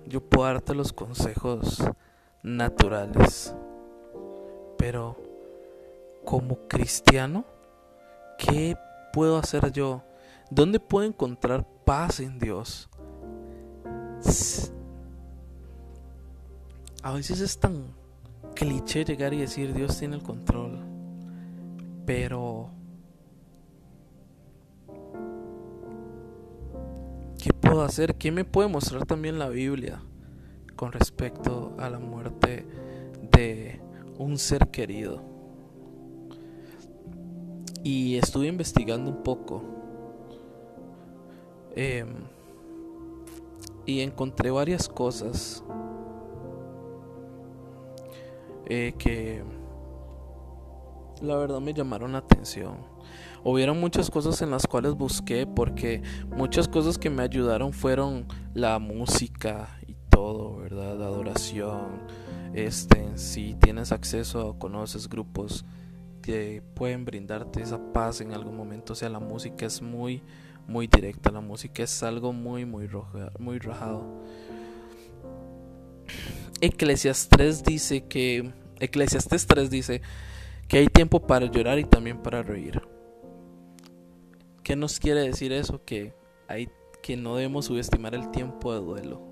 yo 0.07 0.21
puedo 0.21 0.47
darte 0.47 0.75
los 0.75 0.93
consejos 0.93 1.85
naturales. 2.43 3.55
Pero 4.79 5.17
como 6.25 6.57
cristiano, 6.69 7.45
¿qué 8.39 8.77
puedo 9.13 9.37
hacer 9.39 9.73
yo? 9.73 10.03
¿Dónde 10.51 10.81
puedo 10.81 11.07
encontrar 11.07 11.67
paz 11.85 12.21
en 12.21 12.39
Dios? 12.39 12.89
A 17.03 17.13
veces 17.13 17.41
es 17.41 17.59
tan 17.59 17.95
cliché 18.55 19.05
llegar 19.05 19.35
y 19.35 19.39
decir 19.39 19.73
Dios 19.75 19.99
tiene 19.99 20.17
el 20.17 20.23
control. 20.23 20.85
Pero 22.05 22.71
puedo 27.69 27.83
hacer? 27.83 28.15
¿Qué 28.17 28.31
me 28.31 28.45
puede 28.45 28.69
mostrar 28.69 29.07
también 29.07 29.39
la 29.39 29.49
Biblia 29.49 30.01
con 30.77 30.93
respecto 30.93 31.75
a 31.79 31.91
la 31.91 31.99
muerte 31.99 32.67
de 33.33 33.81
un 34.19 34.39
ser 34.39 34.69
querido? 34.69 35.23
Y 37.83 38.17
estuve 38.17 38.47
investigando 38.49 39.11
un 39.11 39.23
poco. 39.23 39.63
Em, 41.75 42.09
y 43.85 44.01
encontré 44.01 44.51
varias 44.51 44.89
cosas 44.89 45.63
eh, 48.65 48.95
que 48.99 49.45
la 51.23 51.37
verdad 51.37 51.61
me 51.61 51.73
llamaron 51.73 52.13
la 52.13 52.19
atención 52.19 52.96
hubieron 53.49 53.79
muchas 53.79 54.11
cosas 54.11 54.43
en 54.43 54.51
las 54.51 54.67
cuales 54.67 54.95
busqué 54.95 55.47
porque 55.47 56.03
muchas 56.35 56.67
cosas 56.67 56.99
que 56.99 57.11
me 57.11 57.23
ayudaron 57.23 57.73
fueron 57.73 58.27
la 58.55 58.81
música 58.81 59.79
y 59.87 59.95
todo, 60.11 60.57
¿verdad? 60.57 60.99
La 60.99 61.07
adoración. 61.07 62.03
Este, 62.55 63.07
si 63.17 63.55
tienes 63.55 63.93
acceso 63.93 64.49
o 64.49 64.59
conoces 64.59 65.09
grupos 65.09 65.65
que 66.23 66.61
pueden 66.75 67.05
brindarte 67.05 67.63
esa 67.63 67.79
paz 67.93 68.21
en 68.21 68.33
algún 68.33 68.57
momento, 68.57 68.95
o 68.95 68.97
sea, 68.97 69.09
la 69.11 69.21
música 69.21 69.65
es 69.65 69.81
muy 69.81 70.23
muy 70.67 70.89
directa, 70.89 71.31
la 71.31 71.41
música 71.41 71.85
es 71.85 72.03
algo 72.03 72.33
muy 72.33 72.65
muy 72.65 72.89
roja, 72.89 73.31
muy 73.39 73.61
rajado. 73.61 74.25
Eclesiastes 76.61 77.29
3 77.29 77.65
dice 77.65 78.05
que 78.07 78.53
Eclesiastes 78.81 79.47
3 79.47 79.71
dice 79.71 80.03
que 80.67 80.79
hay 80.79 80.89
tiempo 80.89 81.25
para 81.25 81.47
llorar 81.47 81.79
y 81.79 81.85
también 81.85 82.21
para 82.21 82.43
reír. 82.43 82.83
¿Qué 84.67 84.75
nos 84.75 84.99
quiere 84.99 85.21
decir 85.21 85.53
eso? 85.53 85.85
Que, 85.85 86.13
hay, 86.49 86.69
que 87.01 87.17
no 87.17 87.37
debemos 87.37 87.67
subestimar 87.67 88.17
el 88.17 88.33
tiempo 88.33 88.75
de 88.75 88.81
duelo. 88.81 89.23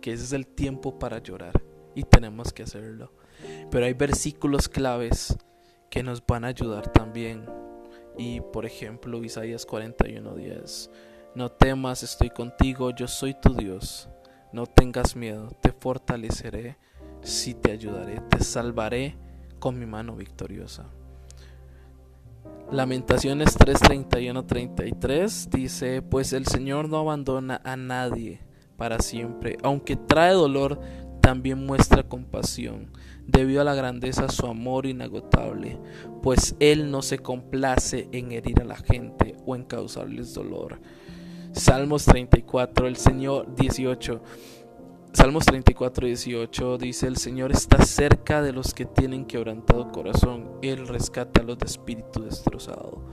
Que 0.00 0.12
ese 0.12 0.24
es 0.24 0.32
el 0.32 0.48
tiempo 0.48 0.98
para 0.98 1.18
llorar. 1.18 1.62
Y 1.94 2.02
tenemos 2.02 2.52
que 2.52 2.64
hacerlo. 2.64 3.12
Pero 3.70 3.86
hay 3.86 3.92
versículos 3.92 4.68
claves 4.68 5.38
que 5.90 6.02
nos 6.02 6.26
van 6.26 6.44
a 6.44 6.48
ayudar 6.48 6.90
también. 6.90 7.46
Y 8.18 8.40
por 8.40 8.66
ejemplo, 8.66 9.22
Isaías 9.22 9.64
41:10. 9.64 10.90
No 11.36 11.48
temas, 11.48 12.02
estoy 12.02 12.30
contigo, 12.30 12.90
yo 12.90 13.06
soy 13.06 13.34
tu 13.40 13.54
Dios. 13.54 14.08
No 14.52 14.66
tengas 14.66 15.14
miedo, 15.14 15.50
te 15.60 15.70
fortaleceré, 15.70 16.78
sí 17.20 17.54
te 17.54 17.70
ayudaré, 17.70 18.20
te 18.28 18.42
salvaré 18.42 19.16
con 19.60 19.78
mi 19.78 19.86
mano 19.86 20.16
victoriosa. 20.16 20.90
Lamentaciones 22.72 23.58
3:31-33 23.58 25.50
dice, 25.50 26.00
pues 26.00 26.32
el 26.32 26.46
Señor 26.46 26.88
no 26.88 26.96
abandona 26.96 27.60
a 27.64 27.76
nadie 27.76 28.40
para 28.78 28.98
siempre, 29.00 29.58
aunque 29.62 29.96
trae 29.96 30.32
dolor, 30.32 30.80
también 31.20 31.66
muestra 31.66 32.02
compasión, 32.02 32.90
debido 33.26 33.60
a 33.60 33.64
la 33.64 33.74
grandeza 33.74 34.22
de 34.22 34.32
su 34.32 34.46
amor 34.46 34.86
inagotable, 34.86 35.78
pues 36.22 36.56
Él 36.60 36.90
no 36.90 37.02
se 37.02 37.18
complace 37.18 38.08
en 38.10 38.32
herir 38.32 38.62
a 38.62 38.64
la 38.64 38.76
gente 38.76 39.36
o 39.44 39.54
en 39.54 39.64
causarles 39.64 40.32
dolor. 40.32 40.80
Salmos 41.52 42.06
34, 42.06 42.86
el 42.86 42.96
Señor 42.96 43.54
18. 43.54 44.22
Salmos 45.12 45.44
34, 45.44 46.06
18 46.06 46.78
dice, 46.78 47.06
el 47.06 47.18
Señor 47.18 47.52
está 47.52 47.84
cerca 47.84 48.40
de 48.40 48.52
los 48.52 48.72
que 48.72 48.86
tienen 48.86 49.26
quebrantado 49.26 49.92
corazón, 49.92 50.52
Él 50.62 50.88
rescata 50.88 51.42
a 51.42 51.44
los 51.44 51.58
de 51.58 51.66
espíritu 51.66 52.22
destrozado. 52.22 53.06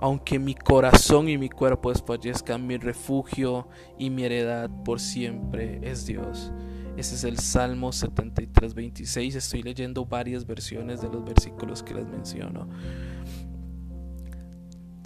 Aunque 0.00 0.38
mi 0.38 0.54
corazón 0.54 1.28
y 1.28 1.36
mi 1.36 1.50
cuerpo 1.50 1.90
desfallezcan, 1.92 2.66
mi 2.66 2.78
refugio 2.78 3.68
y 3.98 4.08
mi 4.08 4.24
heredad 4.24 4.70
por 4.84 4.98
siempre 4.98 5.80
es 5.82 6.06
Dios. 6.06 6.50
Ese 6.96 7.14
es 7.14 7.24
el 7.24 7.38
Salmo 7.38 7.92
73, 7.92 8.74
26. 8.74 9.34
Estoy 9.34 9.62
leyendo 9.62 10.06
varias 10.06 10.46
versiones 10.46 11.02
de 11.02 11.08
los 11.08 11.22
versículos 11.24 11.82
que 11.82 11.92
les 11.92 12.06
menciono. 12.06 12.68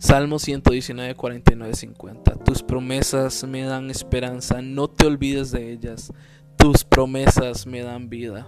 Salmo 0.00 0.38
119, 0.38 1.14
49, 1.14 1.74
50. 1.74 2.36
Tus 2.36 2.62
promesas 2.62 3.44
me 3.44 3.64
dan 3.64 3.90
esperanza, 3.90 4.62
no 4.62 4.88
te 4.88 5.06
olvides 5.06 5.50
de 5.50 5.72
ellas. 5.72 6.10
Tus 6.56 6.84
promesas 6.84 7.66
me 7.66 7.82
dan 7.82 8.08
vida. 8.08 8.46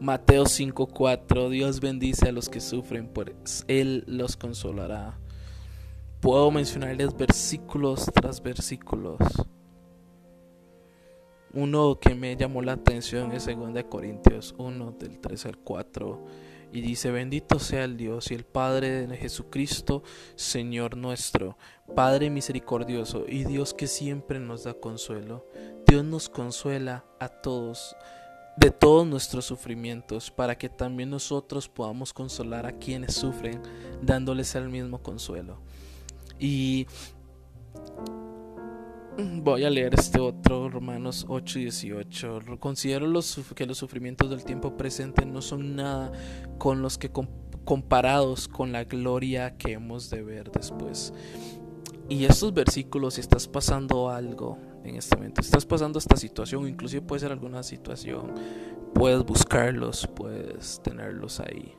Mateo 0.00 0.46
5, 0.46 0.88
4. 0.88 1.48
Dios 1.50 1.78
bendice 1.78 2.28
a 2.28 2.32
los 2.32 2.48
que 2.48 2.60
sufren, 2.60 3.06
pues 3.06 3.64
Él 3.68 4.02
los 4.08 4.36
consolará. 4.36 5.16
Puedo 6.18 6.50
mencionarles 6.50 7.16
versículos 7.16 8.06
tras 8.12 8.42
versículos. 8.42 9.18
Uno 11.54 12.00
que 12.00 12.16
me 12.16 12.34
llamó 12.34 12.62
la 12.62 12.72
atención 12.72 13.30
es 13.30 13.46
2 13.46 13.84
Corintios 13.88 14.56
1, 14.58 14.96
del 14.98 15.20
3 15.20 15.46
al 15.46 15.58
4 15.58 16.26
y 16.72 16.80
dice, 16.80 17.10
bendito 17.10 17.58
sea 17.58 17.84
el 17.84 17.96
Dios 17.96 18.30
y 18.30 18.34
el 18.34 18.44
Padre 18.44 19.06
de 19.06 19.16
Jesucristo, 19.16 20.02
Señor 20.34 20.96
nuestro, 20.96 21.56
Padre 21.94 22.30
misericordioso 22.30 23.24
y 23.28 23.44
Dios 23.44 23.74
que 23.74 23.86
siempre 23.86 24.40
nos 24.40 24.64
da 24.64 24.74
consuelo. 24.74 25.46
Dios 25.86 26.04
nos 26.04 26.28
consuela 26.28 27.04
a 27.20 27.28
todos 27.28 27.96
de 28.56 28.70
todos 28.70 29.06
nuestros 29.06 29.44
sufrimientos, 29.44 30.30
para 30.30 30.56
que 30.56 30.68
también 30.68 31.10
nosotros 31.10 31.68
podamos 31.68 32.12
consolar 32.12 32.66
a 32.66 32.72
quienes 32.72 33.14
sufren, 33.14 33.60
dándoles 34.00 34.54
el 34.54 34.70
mismo 34.70 35.02
consuelo. 35.02 35.58
Y 36.38 36.86
Voy 39.18 39.64
a 39.64 39.70
leer 39.70 39.94
este 39.94 40.20
otro, 40.20 40.68
Romanos 40.68 41.24
8 41.28 41.58
y 41.60 41.62
18. 41.62 42.40
Considero 42.60 43.06
los, 43.06 43.40
que 43.54 43.64
los 43.64 43.78
sufrimientos 43.78 44.28
del 44.28 44.44
tiempo 44.44 44.76
presente 44.76 45.24
no 45.24 45.40
son 45.40 45.74
nada 45.74 46.12
con 46.58 46.82
los 46.82 46.98
que 46.98 47.10
comparados 47.64 48.46
con 48.46 48.72
la 48.72 48.84
gloria 48.84 49.56
que 49.56 49.72
hemos 49.72 50.10
de 50.10 50.22
ver 50.22 50.50
después. 50.50 51.14
Y 52.10 52.26
estos 52.26 52.52
versículos, 52.52 53.14
si 53.14 53.22
estás 53.22 53.48
pasando 53.48 54.10
algo 54.10 54.58
en 54.84 54.96
este 54.96 55.16
momento, 55.16 55.40
estás 55.40 55.64
pasando 55.64 55.98
esta 55.98 56.16
situación, 56.16 56.68
inclusive 56.68 57.00
puede 57.00 57.20
ser 57.20 57.32
alguna 57.32 57.62
situación, 57.62 58.34
puedes 58.92 59.24
buscarlos, 59.24 60.06
puedes 60.14 60.82
tenerlos 60.82 61.40
ahí 61.40 61.74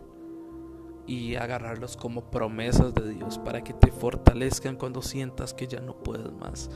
y 1.05 1.35
agarrarlos 1.35 1.97
como 1.97 2.31
promesas 2.31 2.95
de 2.95 3.13
Dios 3.13 3.37
para 3.37 3.63
que 3.63 3.73
te 3.73 3.91
fortalezcan 3.91 4.75
cuando 4.75 5.03
sientas 5.03 5.53
que 5.53 5.67
ya 5.67 5.79
no 5.81 5.95
puedes 6.01 6.33
más. 6.33 6.69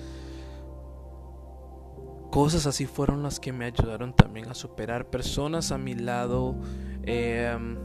Cosas 2.32 2.66
así 2.66 2.86
fueron 2.86 3.24
las 3.24 3.42
que 3.42 3.52
me 3.52 3.66
ayudaron 3.66 4.16
también 4.16 4.50
a 4.50 4.54
superar 4.54 5.10
personas 5.10 5.74
a 5.74 5.78
mi 5.78 5.96
lado. 5.96 6.56
Em, 7.04 7.78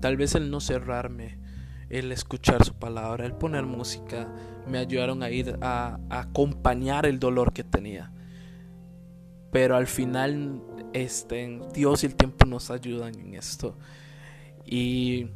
tal 0.00 0.16
vez 0.16 0.34
el 0.34 0.50
no 0.50 0.60
cerrarme, 0.60 1.38
el 1.90 2.10
escuchar 2.10 2.64
su 2.64 2.74
palabra, 2.74 3.24
el 3.24 3.34
poner 3.34 3.66
música, 3.66 4.34
me 4.66 4.78
ayudaron 4.78 5.22
a 5.22 5.30
ir 5.30 5.56
a, 5.60 6.00
acompañar 6.10 7.06
el 7.06 7.20
dolor 7.20 7.52
que 7.52 7.62
tenía. 7.62 8.10
Pero 9.52 9.76
al 9.76 9.86
final, 9.86 10.60
este, 10.92 11.60
Dios 11.72 12.02
y 12.02 12.06
el 12.06 12.16
tiempo 12.16 12.46
nos 12.46 12.72
ayudan 12.72 13.16
en 13.16 13.34
esto. 13.34 13.78
Y 14.66 15.28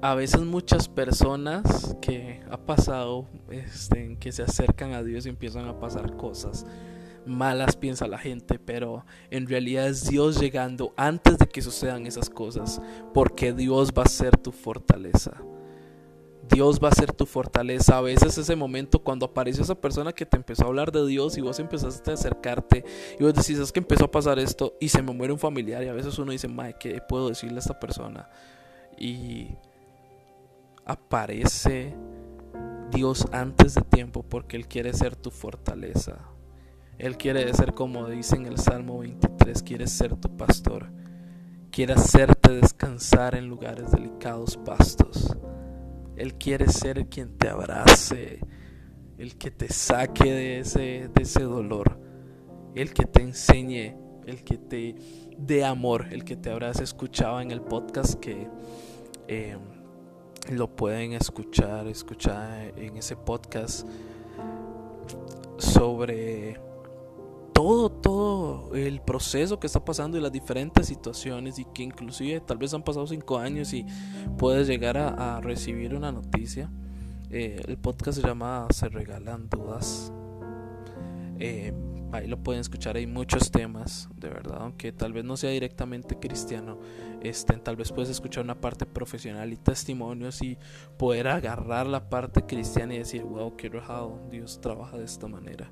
a 0.00 0.14
veces 0.14 0.40
muchas 0.42 0.88
personas 0.88 1.96
que 2.00 2.40
ha 2.50 2.56
pasado, 2.56 3.26
este, 3.50 4.16
que 4.20 4.32
se 4.32 4.42
acercan 4.42 4.92
a 4.92 5.02
Dios 5.02 5.26
y 5.26 5.28
empiezan 5.28 5.66
a 5.66 5.78
pasar 5.78 6.16
cosas 6.16 6.66
malas, 7.28 7.76
piensa 7.76 8.06
la 8.06 8.18
gente, 8.18 8.58
pero 8.58 9.04
en 9.30 9.46
realidad 9.46 9.86
es 9.86 10.08
Dios 10.08 10.40
llegando 10.40 10.92
antes 10.96 11.38
de 11.38 11.46
que 11.46 11.62
sucedan 11.62 12.06
esas 12.06 12.30
cosas, 12.30 12.80
porque 13.14 13.52
Dios 13.52 13.92
va 13.96 14.04
a 14.04 14.08
ser 14.08 14.36
tu 14.36 14.50
fortaleza. 14.50 15.32
Dios 16.48 16.80
va 16.82 16.88
a 16.88 16.94
ser 16.94 17.12
tu 17.12 17.26
fortaleza. 17.26 17.98
A 17.98 18.00
veces 18.00 18.38
ese 18.38 18.56
momento 18.56 19.00
cuando 19.00 19.26
aparece 19.26 19.60
esa 19.60 19.74
persona 19.74 20.14
que 20.14 20.24
te 20.24 20.38
empezó 20.38 20.64
a 20.64 20.68
hablar 20.68 20.90
de 20.90 21.06
Dios 21.06 21.36
y 21.36 21.42
vos 21.42 21.58
empezaste 21.58 22.10
a 22.10 22.14
acercarte 22.14 22.84
y 23.18 23.22
vos 23.22 23.34
decís, 23.34 23.58
es 23.58 23.70
que 23.70 23.80
empezó 23.80 24.06
a 24.06 24.10
pasar 24.10 24.38
esto 24.38 24.74
y 24.80 24.88
se 24.88 25.02
me 25.02 25.12
muere 25.12 25.34
un 25.34 25.38
familiar 25.38 25.82
y 25.84 25.88
a 25.88 25.92
veces 25.92 26.18
uno 26.18 26.32
dice, 26.32 26.48
Mae, 26.48 26.74
¿qué 26.80 27.02
puedo 27.06 27.28
decirle 27.28 27.56
a 27.56 27.58
esta 27.58 27.78
persona? 27.78 28.30
Y 28.96 29.48
aparece 30.88 31.94
Dios 32.90 33.28
antes 33.30 33.74
de 33.74 33.82
tiempo 33.82 34.24
porque 34.24 34.56
Él 34.56 34.66
quiere 34.66 34.92
ser 34.94 35.14
tu 35.14 35.30
fortaleza. 35.30 36.18
Él 36.98 37.16
quiere 37.16 37.52
ser 37.54 37.74
como 37.74 38.08
dice 38.08 38.34
en 38.34 38.46
el 38.46 38.58
Salmo 38.58 38.98
23, 38.98 39.62
quiere 39.62 39.86
ser 39.86 40.16
tu 40.16 40.36
pastor. 40.36 40.90
Quiere 41.70 41.92
hacerte 41.92 42.54
descansar 42.54 43.36
en 43.36 43.46
lugares 43.46 43.92
delicados 43.92 44.56
pastos. 44.56 45.36
Él 46.16 46.34
quiere 46.34 46.66
ser 46.68 47.06
quien 47.06 47.36
te 47.38 47.48
abrace, 47.48 48.40
el 49.18 49.36
que 49.36 49.52
te 49.52 49.68
saque 49.68 50.24
de 50.24 50.58
ese, 50.60 51.08
de 51.14 51.22
ese 51.22 51.42
dolor, 51.42 52.00
el 52.74 52.92
que 52.92 53.04
te 53.04 53.22
enseñe, 53.22 53.94
el 54.26 54.42
que 54.42 54.58
te 54.58 54.96
dé 55.36 55.64
amor, 55.64 56.06
el 56.10 56.24
que 56.24 56.36
te 56.36 56.50
abrace. 56.50 56.82
Escuchaba 56.82 57.42
en 57.42 57.52
el 57.52 57.60
podcast 57.60 58.14
que 58.14 58.48
eh, 59.28 59.56
lo 60.50 60.68
pueden 60.74 61.12
escuchar, 61.12 61.86
escuchar 61.86 62.72
en 62.76 62.96
ese 62.96 63.16
podcast 63.16 63.86
sobre 65.58 66.60
todo, 67.52 67.90
todo 67.90 68.74
el 68.74 69.00
proceso 69.00 69.58
que 69.58 69.66
está 69.66 69.84
pasando 69.84 70.16
y 70.16 70.20
las 70.20 70.32
diferentes 70.32 70.86
situaciones 70.86 71.58
y 71.58 71.64
que 71.64 71.82
inclusive 71.82 72.40
tal 72.40 72.56
vez 72.56 72.72
han 72.72 72.82
pasado 72.82 73.06
cinco 73.06 73.38
años 73.38 73.72
y 73.72 73.84
puedes 74.38 74.68
llegar 74.68 74.96
a, 74.96 75.40
recibir 75.40 75.94
una 75.94 76.12
noticia. 76.12 76.70
Eh, 77.30 77.60
el 77.66 77.76
podcast 77.76 78.20
se 78.20 78.26
llama 78.26 78.68
Se 78.70 78.88
Regalan 78.88 79.48
Dudas. 79.48 80.12
Eh, 81.40 81.72
ahí 82.12 82.26
lo 82.26 82.38
pueden 82.38 82.60
escuchar, 82.60 82.96
hay 82.96 83.06
muchos 83.06 83.50
temas, 83.50 84.08
de 84.16 84.28
verdad, 84.28 84.58
aunque 84.60 84.92
tal 84.92 85.12
vez 85.12 85.24
no 85.24 85.36
sea 85.36 85.50
directamente 85.50 86.18
cristiano, 86.18 86.78
este, 87.20 87.54
tal 87.58 87.76
vez 87.76 87.92
puedes 87.92 88.10
escuchar 88.10 88.44
una 88.44 88.60
parte 88.60 88.86
profesional 88.86 89.52
y 89.52 89.56
testimonios 89.56 90.42
y 90.42 90.56
poder 90.96 91.28
agarrar 91.28 91.86
la 91.86 92.08
parte 92.08 92.42
cristiana 92.42 92.94
y 92.94 92.98
decir, 92.98 93.22
wow, 93.22 93.56
qué 93.56 93.68
rajado, 93.68 94.20
Dios 94.30 94.60
trabaja 94.60 94.96
de 94.96 95.04
esta 95.04 95.28
manera. 95.28 95.70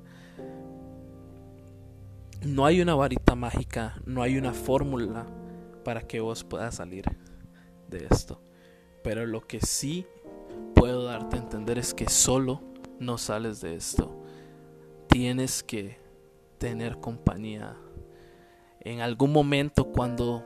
No 2.45 2.65
hay 2.65 2.81
una 2.81 2.93
varita 2.93 3.35
mágica, 3.35 3.99
no 4.05 4.21
hay 4.21 4.37
una 4.37 4.53
fórmula 4.53 5.25
para 5.83 6.01
que 6.01 6.19
vos 6.19 6.43
puedas 6.43 6.75
salir 6.75 7.05
de 7.89 8.07
esto. 8.11 8.41
Pero 9.03 9.25
lo 9.25 9.41
que 9.41 9.59
sí 9.61 10.05
puedo 10.75 11.03
darte 11.03 11.37
a 11.37 11.39
entender 11.39 11.79
es 11.79 11.93
que 11.93 12.09
solo 12.09 12.61
no 12.99 13.17
sales 13.17 13.61
de 13.61 13.75
esto. 13.75 14.23
Tienes 15.07 15.63
que 15.63 15.97
tener 16.57 16.99
compañía. 16.99 17.75
En 18.79 19.01
algún 19.01 19.31
momento 19.31 19.91
cuando 19.91 20.43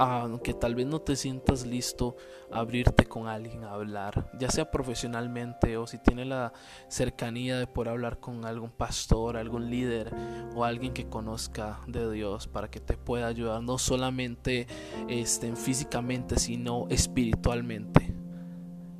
aunque 0.00 0.54
tal 0.54 0.74
vez 0.74 0.86
no 0.86 1.02
te 1.02 1.14
sientas 1.14 1.66
listo 1.66 2.16
abrirte 2.50 3.04
con 3.04 3.28
alguien 3.28 3.64
a 3.64 3.72
hablar, 3.72 4.30
ya 4.38 4.50
sea 4.50 4.70
profesionalmente 4.70 5.76
o 5.76 5.86
si 5.86 5.98
tienes 5.98 6.26
la 6.26 6.54
cercanía 6.88 7.58
de 7.58 7.66
poder 7.66 7.90
hablar 7.90 8.18
con 8.18 8.46
algún 8.46 8.70
pastor, 8.70 9.36
algún 9.36 9.68
líder 9.68 10.10
o 10.54 10.64
alguien 10.64 10.94
que 10.94 11.06
conozca 11.06 11.80
de 11.86 12.10
Dios 12.10 12.48
para 12.48 12.70
que 12.70 12.80
te 12.80 12.96
pueda 12.96 13.26
ayudar 13.26 13.62
no 13.62 13.76
solamente 13.76 14.66
este, 15.08 15.54
físicamente 15.54 16.38
sino 16.38 16.86
espiritualmente. 16.88 18.14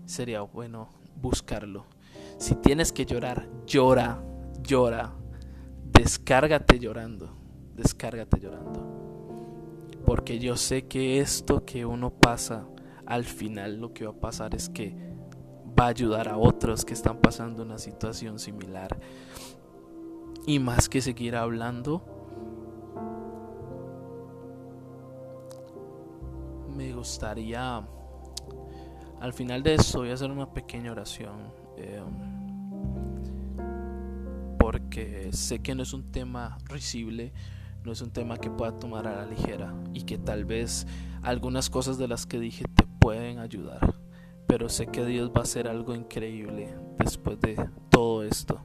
Sería 0.05 0.43
bueno 0.43 0.91
buscarlo. 1.17 1.87
Si 2.37 2.55
tienes 2.57 2.93
que 2.93 3.07
llorar, 3.07 3.49
llora, 3.65 4.23
llora, 4.63 5.15
descárgate 6.03 6.79
llorando, 6.79 7.31
descárgate 7.77 8.41
llorando 8.41 9.01
porque 10.11 10.39
yo 10.41 10.57
sé 10.57 10.87
que 10.87 11.21
esto 11.21 11.65
que 11.65 11.87
uno 11.87 12.11
pasa, 12.11 12.67
al 13.07 13.25
final 13.25 13.81
lo 13.81 13.93
que 13.93 14.07
va 14.07 14.11
a 14.11 14.21
pasar 14.21 14.55
es 14.55 14.69
que 14.69 14.93
va 15.79 15.85
a 15.85 15.89
ayudar 15.89 16.29
a 16.29 16.37
otros 16.37 16.85
que 16.85 16.95
están 16.95 17.19
pasando 17.19 17.63
una 17.63 17.79
situación 17.79 18.41
similar. 18.41 18.99
Y 20.49 20.59
más 20.59 20.89
que 20.89 21.01
seguir 21.01 21.37
hablando, 21.37 22.03
me 26.77 26.93
gustaría, 26.93 27.87
al 29.21 29.33
final 29.33 29.63
de 29.63 29.75
esto 29.75 29.99
voy 29.99 30.11
a 30.11 30.15
hacer 30.15 30.31
una 30.31 30.53
pequeña 30.53 30.91
oración. 30.91 31.53
Em, 31.77 32.30
porque 34.71 35.31
sé 35.33 35.59
que 35.59 35.75
no 35.75 35.83
es 35.83 35.93
un 35.93 36.13
tema 36.13 36.57
risible, 36.67 37.33
no 37.83 37.91
es 37.91 38.03
un 38.03 38.13
tema 38.13 38.37
que 38.37 38.51
pueda 38.51 38.79
tomar 38.79 39.09
a 39.09 39.17
la 39.17 39.27
ligera 39.27 39.75
y 39.93 40.03
que 40.03 40.17
tal 40.17 40.45
vez 40.45 40.87
algunas 41.23 41.69
cosas 41.69 41.99
de 41.99 42.07
las 42.07 42.25
que 42.25 42.39
dije 42.39 42.67
te 42.77 42.87
pueden 43.01 43.41
ayudar. 43.41 43.97
Pero 44.47 44.69
sé 44.69 44.87
que 44.87 45.05
Dios 45.05 45.31
va 45.31 45.41
a 45.41 45.43
hacer 45.43 45.67
algo 45.67 45.93
increíble 45.93 46.73
después 47.01 47.41
de 47.41 47.69
todo 47.89 48.23
esto. 48.23 48.61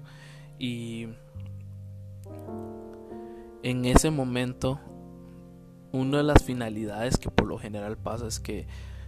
Y 0.59 1.07
en 3.63 3.85
ese 3.85 4.11
momento, 4.11 4.79
una 5.91 6.17
de 6.17 6.23
las 6.23 6.43
finalidades 6.43 7.17
que 7.17 7.31
por 7.31 7.47
lo 7.47 7.57
general 7.57 7.97
pasa 7.97 8.27
es 8.27 8.39
que 8.39 8.67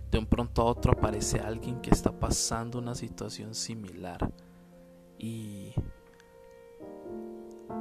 de 0.10 0.17
un 0.17 0.25
pronto 0.25 0.63
a 0.63 0.65
otro 0.65 0.93
aparece 0.93 1.41
alguien 1.41 1.79
que 1.79 1.91
está 1.91 2.12
pasando 2.12 2.79
una 2.79 2.95
situación 2.95 3.53
similar. 3.53 4.31
Y 5.19 5.73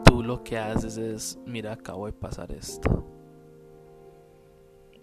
tú 0.04 0.22
lo 0.22 0.42
que 0.42 0.58
haces 0.58 0.96
es, 0.96 1.38
mira, 1.46 1.72
acabo 1.72 2.06
de 2.06 2.12
pasar 2.12 2.52
esto. 2.52 3.04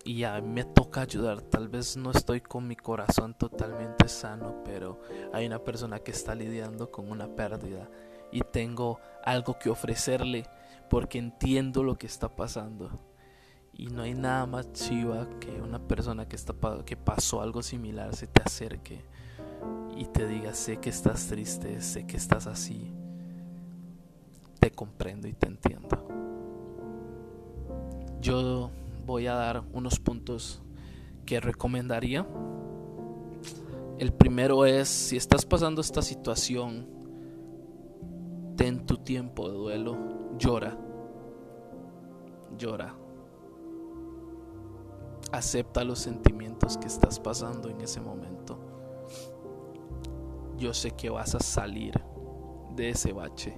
Y 0.06 0.24
a 0.24 0.42
mí 0.42 0.50
me 0.50 0.66
toca 0.66 1.02
ayudar. 1.02 1.42
Tal 1.42 1.70
vez 1.70 1.96
no 1.96 2.12
estoy 2.12 2.42
con 2.42 2.68
mi 2.68 2.76
corazón 2.76 3.34
totalmente 3.36 4.08
sano, 4.10 4.62
pero 4.66 5.00
hay 5.32 5.46
una 5.46 5.60
persona 5.60 6.00
que 6.00 6.12
está 6.12 6.36
lidiando 6.36 6.92
con 6.92 7.10
una 7.10 7.28
pérdida 7.28 7.90
y 8.32 8.42
tengo 8.42 9.00
algo 9.24 9.58
que 9.58 9.70
ofrecerle 9.70 10.46
porque 10.90 11.20
entiendo 11.20 11.84
lo 11.84 11.98
que 11.98 12.08
está 12.08 12.36
pasando. 12.36 12.90
Y 13.72 13.88
no 13.88 14.04
hay 14.04 14.14
nada 14.14 14.46
más 14.46 14.72
chiva 14.74 15.28
que 15.40 15.62
una 15.62 15.80
persona 15.80 16.28
que, 16.28 16.36
está, 16.36 16.54
que 16.86 16.98
pasó 16.98 17.42
algo 17.42 17.64
similar 17.64 18.16
se 18.16 18.28
te 18.28 18.44
acerque 18.44 19.04
y 19.96 20.06
te 20.06 20.28
diga, 20.28 20.54
sé 20.54 20.78
que 20.78 20.90
estás 20.90 21.28
triste, 21.28 21.82
sé 21.82 22.06
que 22.06 22.18
estás 22.18 22.46
así, 22.46 22.92
te 24.64 24.72
comprendo 24.72 25.28
y 25.28 25.34
te 25.34 25.48
entiendo. 25.48 26.08
Yo 28.22 28.72
voy 29.06 29.28
a 29.28 29.34
dar 29.34 29.62
unos 29.74 30.00
puntos 30.00 30.62
que 31.26 31.42
recomendaría. 31.42 32.26
El 34.00 34.14
primero 34.14 34.66
es, 34.66 34.88
si 34.88 35.18
estás 35.18 35.46
pasando 35.46 35.82
esta 35.82 36.02
situación, 36.02 36.88
ten 38.56 38.86
tu 38.86 39.00
tiempo 39.00 39.50
de 39.50 39.58
duelo, 39.58 39.98
llora, 40.38 40.78
llora. 42.58 42.96
Acepta 45.34 45.84
los 45.84 46.00
sentimientos 46.00 46.78
que 46.78 46.88
estás 46.88 47.20
pasando 47.20 47.68
en 47.68 47.82
ese 47.82 48.00
momento. 48.00 48.58
Yo 50.58 50.74
sé 50.74 50.92
que 50.92 51.10
vas 51.10 51.36
a 51.36 51.42
salir 51.42 52.00
de 52.78 52.92
ese 52.92 53.12
bache 53.12 53.54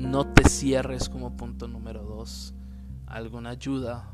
no 0.00 0.26
te 0.26 0.48
cierres 0.48 1.10
como 1.10 1.36
punto 1.36 1.68
número 1.68 2.02
dos. 2.02 2.54
Alguna 3.06 3.50
ayuda 3.50 4.08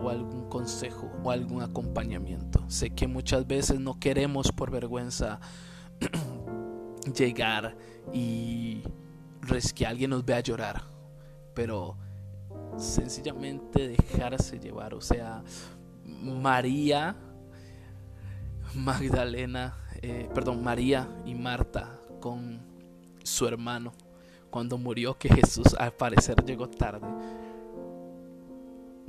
o 0.00 0.10
algún 0.10 0.48
consejo 0.48 1.08
o 1.22 1.30
algún 1.30 1.62
acompañamiento. 1.62 2.64
Sé 2.68 2.90
que 2.90 3.06
muchas 3.06 3.46
veces 3.46 3.78
no 3.78 3.98
queremos 4.00 4.50
por 4.50 4.72
vergüenza 4.72 5.38
llegar 7.16 7.76
y 8.12 8.82
que 9.74 9.86
alguien 9.86 10.10
nos 10.10 10.24
vea 10.24 10.40
llorar, 10.40 10.82
pero 11.54 11.96
sencillamente 12.76 13.88
dejarse 13.88 14.58
llevar. 14.58 14.94
O 14.94 15.00
sea, 15.00 15.44
María, 16.04 17.14
Magdalena, 18.74 19.76
eh, 20.02 20.28
perdón, 20.34 20.64
María 20.64 21.08
y 21.24 21.36
Marta 21.36 22.00
con 22.20 22.60
su 23.22 23.46
hermano 23.46 23.92
cuando 24.54 24.78
murió, 24.78 25.18
que 25.18 25.28
Jesús 25.28 25.74
al 25.80 25.92
parecer 25.94 26.44
llegó 26.44 26.68
tarde. 26.68 27.08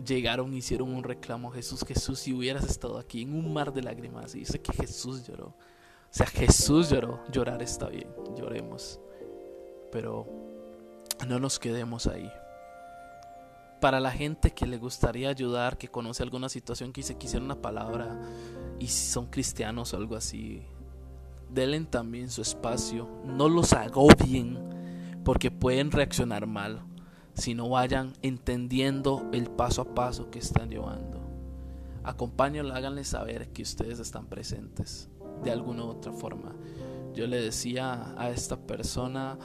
Llegaron, 0.04 0.52
hicieron 0.56 0.92
un 0.92 1.04
reclamo 1.04 1.52
Jesús, 1.52 1.86
Jesús, 1.88 2.18
si 2.18 2.34
hubieras 2.34 2.64
estado 2.68 2.98
aquí 2.98 3.22
en 3.22 3.36
un 3.36 3.54
mar 3.54 3.72
de 3.72 3.84
lágrimas, 3.84 4.34
y 4.34 4.40
dice 4.40 4.60
que 4.60 4.74
Jesús 4.74 5.28
lloró. 5.28 5.50
O 5.50 5.54
sea, 6.10 6.26
Jesús 6.26 6.90
lloró, 6.90 7.20
llorar 7.32 7.62
está 7.62 7.90
bien, 7.90 8.08
lloremos. 8.36 9.00
Pero 9.92 10.26
no 11.28 11.38
nos 11.38 11.60
quedemos 11.60 12.08
ahí 12.08 12.28
para 13.80 14.00
la 14.00 14.10
gente 14.10 14.50
que 14.50 14.66
le 14.66 14.80
gustaría 14.80 15.30
ayudar, 15.30 15.78
que 15.78 15.90
conoce 15.90 16.24
alguna 16.24 16.50
situación, 16.50 16.92
que 16.92 17.04
se 17.04 17.20
quisiera 17.20 17.46
una 17.46 17.62
palabra 17.62 18.20
y 18.80 18.88
son 18.88 19.28
cristianos 19.28 19.94
o 19.94 19.98
algo 19.98 20.16
así, 20.16 20.64
denle 21.52 21.82
también 21.82 22.32
su 22.32 22.42
espacio, 22.42 23.08
no 23.26 23.48
los 23.48 23.74
agobien 23.74 24.74
porque 25.26 25.52
pueden 25.52 25.92
reaccionar 25.92 26.46
mal 26.46 26.84
si 27.34 27.54
no 27.56 27.68
vayan 27.68 28.14
entendiendo 28.22 29.28
el 29.34 29.50
paso 29.50 29.82
a 29.82 29.96
paso 29.96 30.30
que 30.30 30.40
están 30.40 30.70
llevando. 30.70 31.20
Acompáñenlo, 32.04 32.74
háganle 32.74 33.04
saber 33.04 33.50
que 33.50 33.64
ustedes 33.64 34.00
están 34.00 34.28
presentes 34.28 35.10
de 35.44 35.52
alguna 35.52 35.84
u 35.84 35.88
otra 35.88 36.14
forma. 36.14 36.56
Yo 37.14 37.28
le 37.28 37.42
decía 37.42 38.14
a 38.18 38.30
esta 38.30 38.56
persona, 38.56 39.38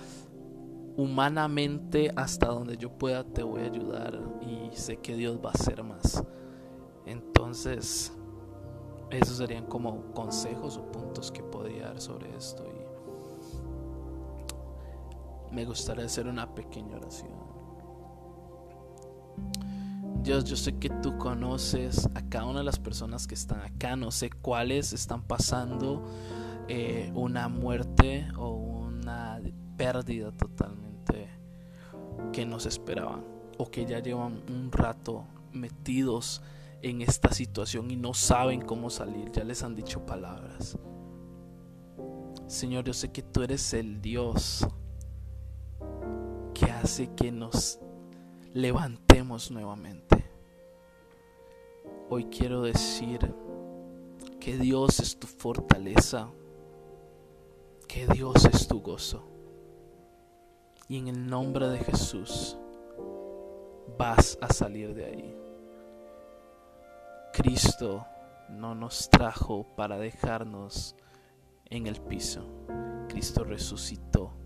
humanamente 0.97 2.13
hasta 2.15 2.49
donde 2.49 2.77
yo 2.77 2.91
pueda 2.91 3.25
te 3.25 3.43
voy 3.43 3.63
a 3.63 3.67
ayudar 3.67 4.21
y 4.43 4.77
sé 4.77 4.99
que 4.99 5.17
Dios 5.17 5.39
va 5.43 5.49
a 5.49 5.55
hacer 5.55 5.83
más. 5.83 6.23
Entonces, 7.07 8.13
esos 9.11 9.39
serían 9.39 9.65
como 9.65 10.13
consejos 10.13 10.77
o 10.77 10.93
puntos 10.93 11.33
que 11.33 11.43
podría 11.43 11.87
dar 11.87 12.01
sobre 12.01 12.37
esto 12.37 12.65
me 15.53 15.65
gustaría 15.65 16.05
hacer 16.05 16.27
una 16.27 16.55
pequeña 16.55 16.97
oración. 16.97 17.51
Dios, 20.23 20.45
yo 20.45 20.57
sé 20.57 20.77
que 20.79 20.91
tú 20.91 21.17
conoces 21.17 22.09
a 22.15 22.23
cada 22.29 22.45
una 22.45 22.59
de 22.59 22.65
las 22.65 22.79
personas 22.79 23.27
que 23.27 23.35
están 23.35 23.61
acá, 23.63 23.97
no 23.97 24.11
sé 24.11 24.31
cuáles 24.31 24.93
están 24.93 25.23
pasando 25.23 26.05
eh, 26.69 27.11
una 27.15 27.49
muerte 27.49 28.29
o 28.37 28.51
una 28.51 29.41
pérdida 29.77 30.31
totalmente 30.33 31.29
que 32.33 32.45
nos 32.45 32.67
esperaban 32.67 33.25
o 33.57 33.71
que 33.71 33.87
ya 33.87 34.01
llevan 34.01 34.43
un 34.49 34.71
rato 34.71 35.25
metidos 35.53 36.43
en 36.83 37.03
esta 37.03 37.33
situación 37.33 37.91
y 37.91 37.97
no 37.97 38.15
saben 38.15 38.61
cómo 38.61 38.91
salir, 38.91 39.31
ya 39.33 39.45
les 39.45 39.63
han 39.63 39.75
dicho 39.75 40.05
palabras. 40.05 40.79
Señor, 42.47 42.85
yo 42.85 42.93
sé 42.93 43.11
que 43.11 43.23
tú 43.23 43.43
eres 43.43 43.73
el 43.75 44.01
Dios 44.01 44.67
que 46.61 46.71
hace 46.71 47.15
que 47.15 47.33
nos 47.33 47.79
levantemos 48.53 49.51
nuevamente. 49.51 50.31
Hoy 52.11 52.27
quiero 52.27 52.61
decir 52.63 53.35
que 54.39 54.59
Dios 54.59 55.01
es 55.01 55.19
tu 55.19 55.27
fortaleza, 55.27 56.29
que 57.89 58.07
Dios 58.09 58.45
es 58.45 58.69
tu 58.69 58.83
gozo 58.83 59.25
y 60.87 60.99
en 60.99 61.09
el 61.09 61.27
nombre 61.27 61.69
de 61.69 61.79
Jesús 61.79 62.59
vas 63.97 64.37
a 64.43 64.53
salir 64.53 64.93
de 64.93 65.05
ahí. 65.07 65.37
Cristo 67.33 68.05
no 68.51 68.75
nos 68.75 69.09
trajo 69.09 69.65
para 69.77 69.97
dejarnos 69.97 70.95
en 71.71 71.87
el 71.87 72.03
piso. 72.03 72.45
Cristo 73.09 73.45
resucitó 73.45 74.40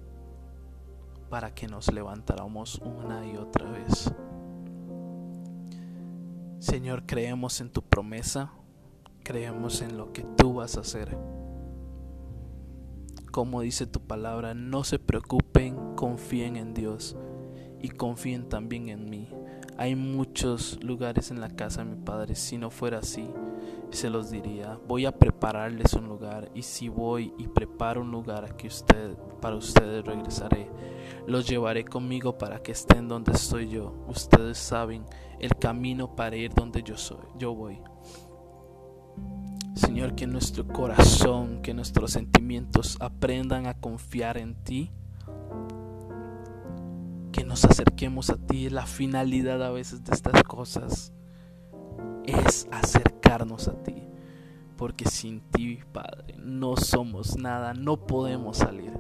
para 1.35 1.53
que 1.53 1.67
nos 1.67 1.93
levantáramos 1.93 2.81
una 2.85 3.27
y 3.27 3.37
otra 3.37 3.69
vez. 3.69 4.15
Señor, 6.61 7.07
creemos 7.07 7.61
en 7.61 7.71
tu 7.71 7.83
promesa, 7.83 8.53
creemos 9.25 9.83
en 9.83 9.99
lo 9.99 10.13
que 10.13 10.23
tú 10.23 10.55
vas 10.55 10.77
a 10.77 10.83
hacer 10.83 11.19
como 13.33 13.63
dice 13.63 13.89
tu 13.89 13.99
palabra, 13.99 14.55
no 14.55 14.85
se 14.85 15.01
preocupen, 15.01 15.97
confíen 15.97 16.55
en 16.55 16.73
Dios 16.73 17.17
y 17.83 17.89
confíen 17.89 18.49
también 18.49 18.89
en 18.89 19.11
mí. 19.11 19.29
Hay 19.77 19.97
muchos 19.97 20.79
lugares 20.85 21.33
en 21.33 21.41
la 21.41 21.51
casa 21.51 21.83
de 21.83 21.97
mi 21.97 22.01
padre, 22.01 22.37
si 22.37 22.59
no 22.59 22.71
fuera 22.71 22.99
así, 22.99 23.29
se 23.91 24.11
los 24.11 24.31
diría, 24.31 24.79
voy 24.87 25.07
a 25.07 25.13
prepararles 25.13 25.95
un 25.95 26.09
lugar 26.09 26.51
y 26.55 26.63
si 26.63 26.89
voy 26.89 27.33
y 27.39 27.49
preparo 27.49 28.01
un 28.01 28.11
lugar 28.11 28.57
que 28.57 28.67
usted, 28.67 29.17
para 29.41 29.57
ustedes 29.57 30.05
regresaré. 30.05 30.71
Los 31.27 31.47
llevaré 31.49 31.85
conmigo 31.85 32.37
para 32.37 32.63
que 32.63 32.73
estén 32.73 33.09
donde 33.09 33.33
estoy 33.33 33.69
yo. 33.69 33.95
Ustedes 34.09 34.59
saben 34.59 35.05
el 35.39 35.55
camino 35.57 36.15
para 36.17 36.37
ir 36.37 36.53
donde 36.53 36.83
yo 36.83 36.97
soy, 36.97 37.25
yo 37.39 37.55
voy. 37.55 37.81
Señor, 39.75 40.15
que 40.15 40.27
nuestro 40.27 40.67
corazón, 40.67 41.63
que 41.63 41.75
nuestros 41.75 42.13
sentimientos 42.13 42.97
aprendan 43.01 43.67
a 43.67 43.75
confiar 43.75 44.39
en 44.39 44.55
ti. 44.55 44.91
Que 47.33 47.45
nos 47.45 47.65
acerquemos 47.65 48.31
a 48.31 48.37
ti. 48.37 48.71
La 48.71 48.87
finalidad 48.87 49.63
a 49.63 49.71
veces 49.71 50.05
de 50.05 50.13
estas 50.13 50.43
cosas 50.45 51.14
es 52.27 52.69
acercarnos 52.71 53.69
a 53.69 53.83
ti. 53.83 54.09
Porque 54.77 55.07
sin 55.07 55.41
ti, 55.51 55.81
Padre, 55.93 56.35
no 56.39 56.77
somos 56.77 57.37
nada, 57.37 57.75
no 57.75 58.07
podemos 58.07 58.59
salir. 58.59 58.93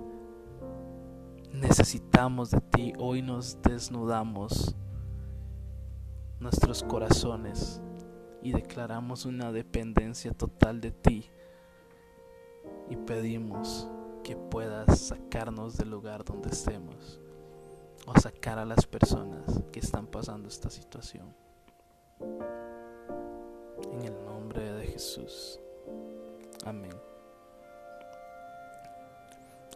Necesitamos 1.52 2.50
de 2.50 2.60
ti. 2.60 2.92
Hoy 2.98 3.22
nos 3.22 3.60
desnudamos 3.62 4.76
nuestros 6.38 6.82
corazones 6.84 7.80
y 8.42 8.52
declaramos 8.52 9.24
una 9.24 9.50
dependencia 9.50 10.32
total 10.32 10.80
de 10.80 10.90
ti 10.90 11.30
y 12.90 12.96
pedimos 12.96 13.88
que 14.22 14.36
puedas 14.36 14.98
sacarnos 14.98 15.76
del 15.76 15.90
lugar 15.90 16.24
donde 16.24 16.50
estemos 16.50 17.20
o 18.06 18.18
sacar 18.20 18.58
a 18.58 18.64
las 18.64 18.86
personas 18.86 19.62
que 19.72 19.80
están 19.80 20.06
pasando 20.06 20.48
esta 20.48 20.68
situación. 20.68 21.34
En 23.92 24.02
el 24.02 24.24
nombre 24.24 24.72
de 24.72 24.86
Jesús. 24.86 25.60
Amén. 26.64 26.92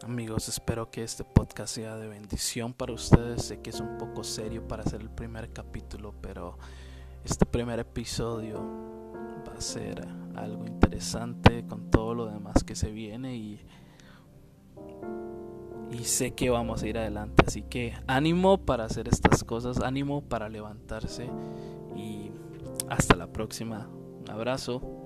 Amigos, 0.03 0.47
espero 0.47 0.89
que 0.89 1.03
este 1.03 1.23
podcast 1.23 1.75
sea 1.75 1.97
de 1.97 2.07
bendición 2.07 2.73
para 2.73 2.93
ustedes. 2.93 3.43
Sé 3.43 3.59
que 3.59 3.69
es 3.69 3.79
un 3.81 3.97
poco 3.97 4.23
serio 4.23 4.67
para 4.67 4.83
hacer 4.83 5.01
el 5.01 5.09
primer 5.09 5.51
capítulo, 5.51 6.13
pero 6.21 6.57
este 7.25 7.45
primer 7.45 7.79
episodio 7.79 8.61
va 9.47 9.53
a 9.57 9.61
ser 9.61 10.07
algo 10.35 10.65
interesante 10.65 11.65
con 11.67 11.91
todo 11.91 12.13
lo 12.13 12.25
demás 12.27 12.63
que 12.63 12.75
se 12.75 12.91
viene 12.91 13.35
y, 13.35 13.61
y 15.91 16.03
sé 16.05 16.31
que 16.31 16.49
vamos 16.49 16.81
a 16.81 16.87
ir 16.87 16.97
adelante. 16.97 17.43
Así 17.45 17.63
que 17.63 17.93
ánimo 18.07 18.57
para 18.57 18.85
hacer 18.85 19.09
estas 19.09 19.43
cosas, 19.43 19.79
ánimo 19.81 20.21
para 20.21 20.47
levantarse 20.47 21.29
y 21.95 22.31
hasta 22.89 23.15
la 23.15 23.27
próxima. 23.27 23.89
Abrazo. 24.29 24.98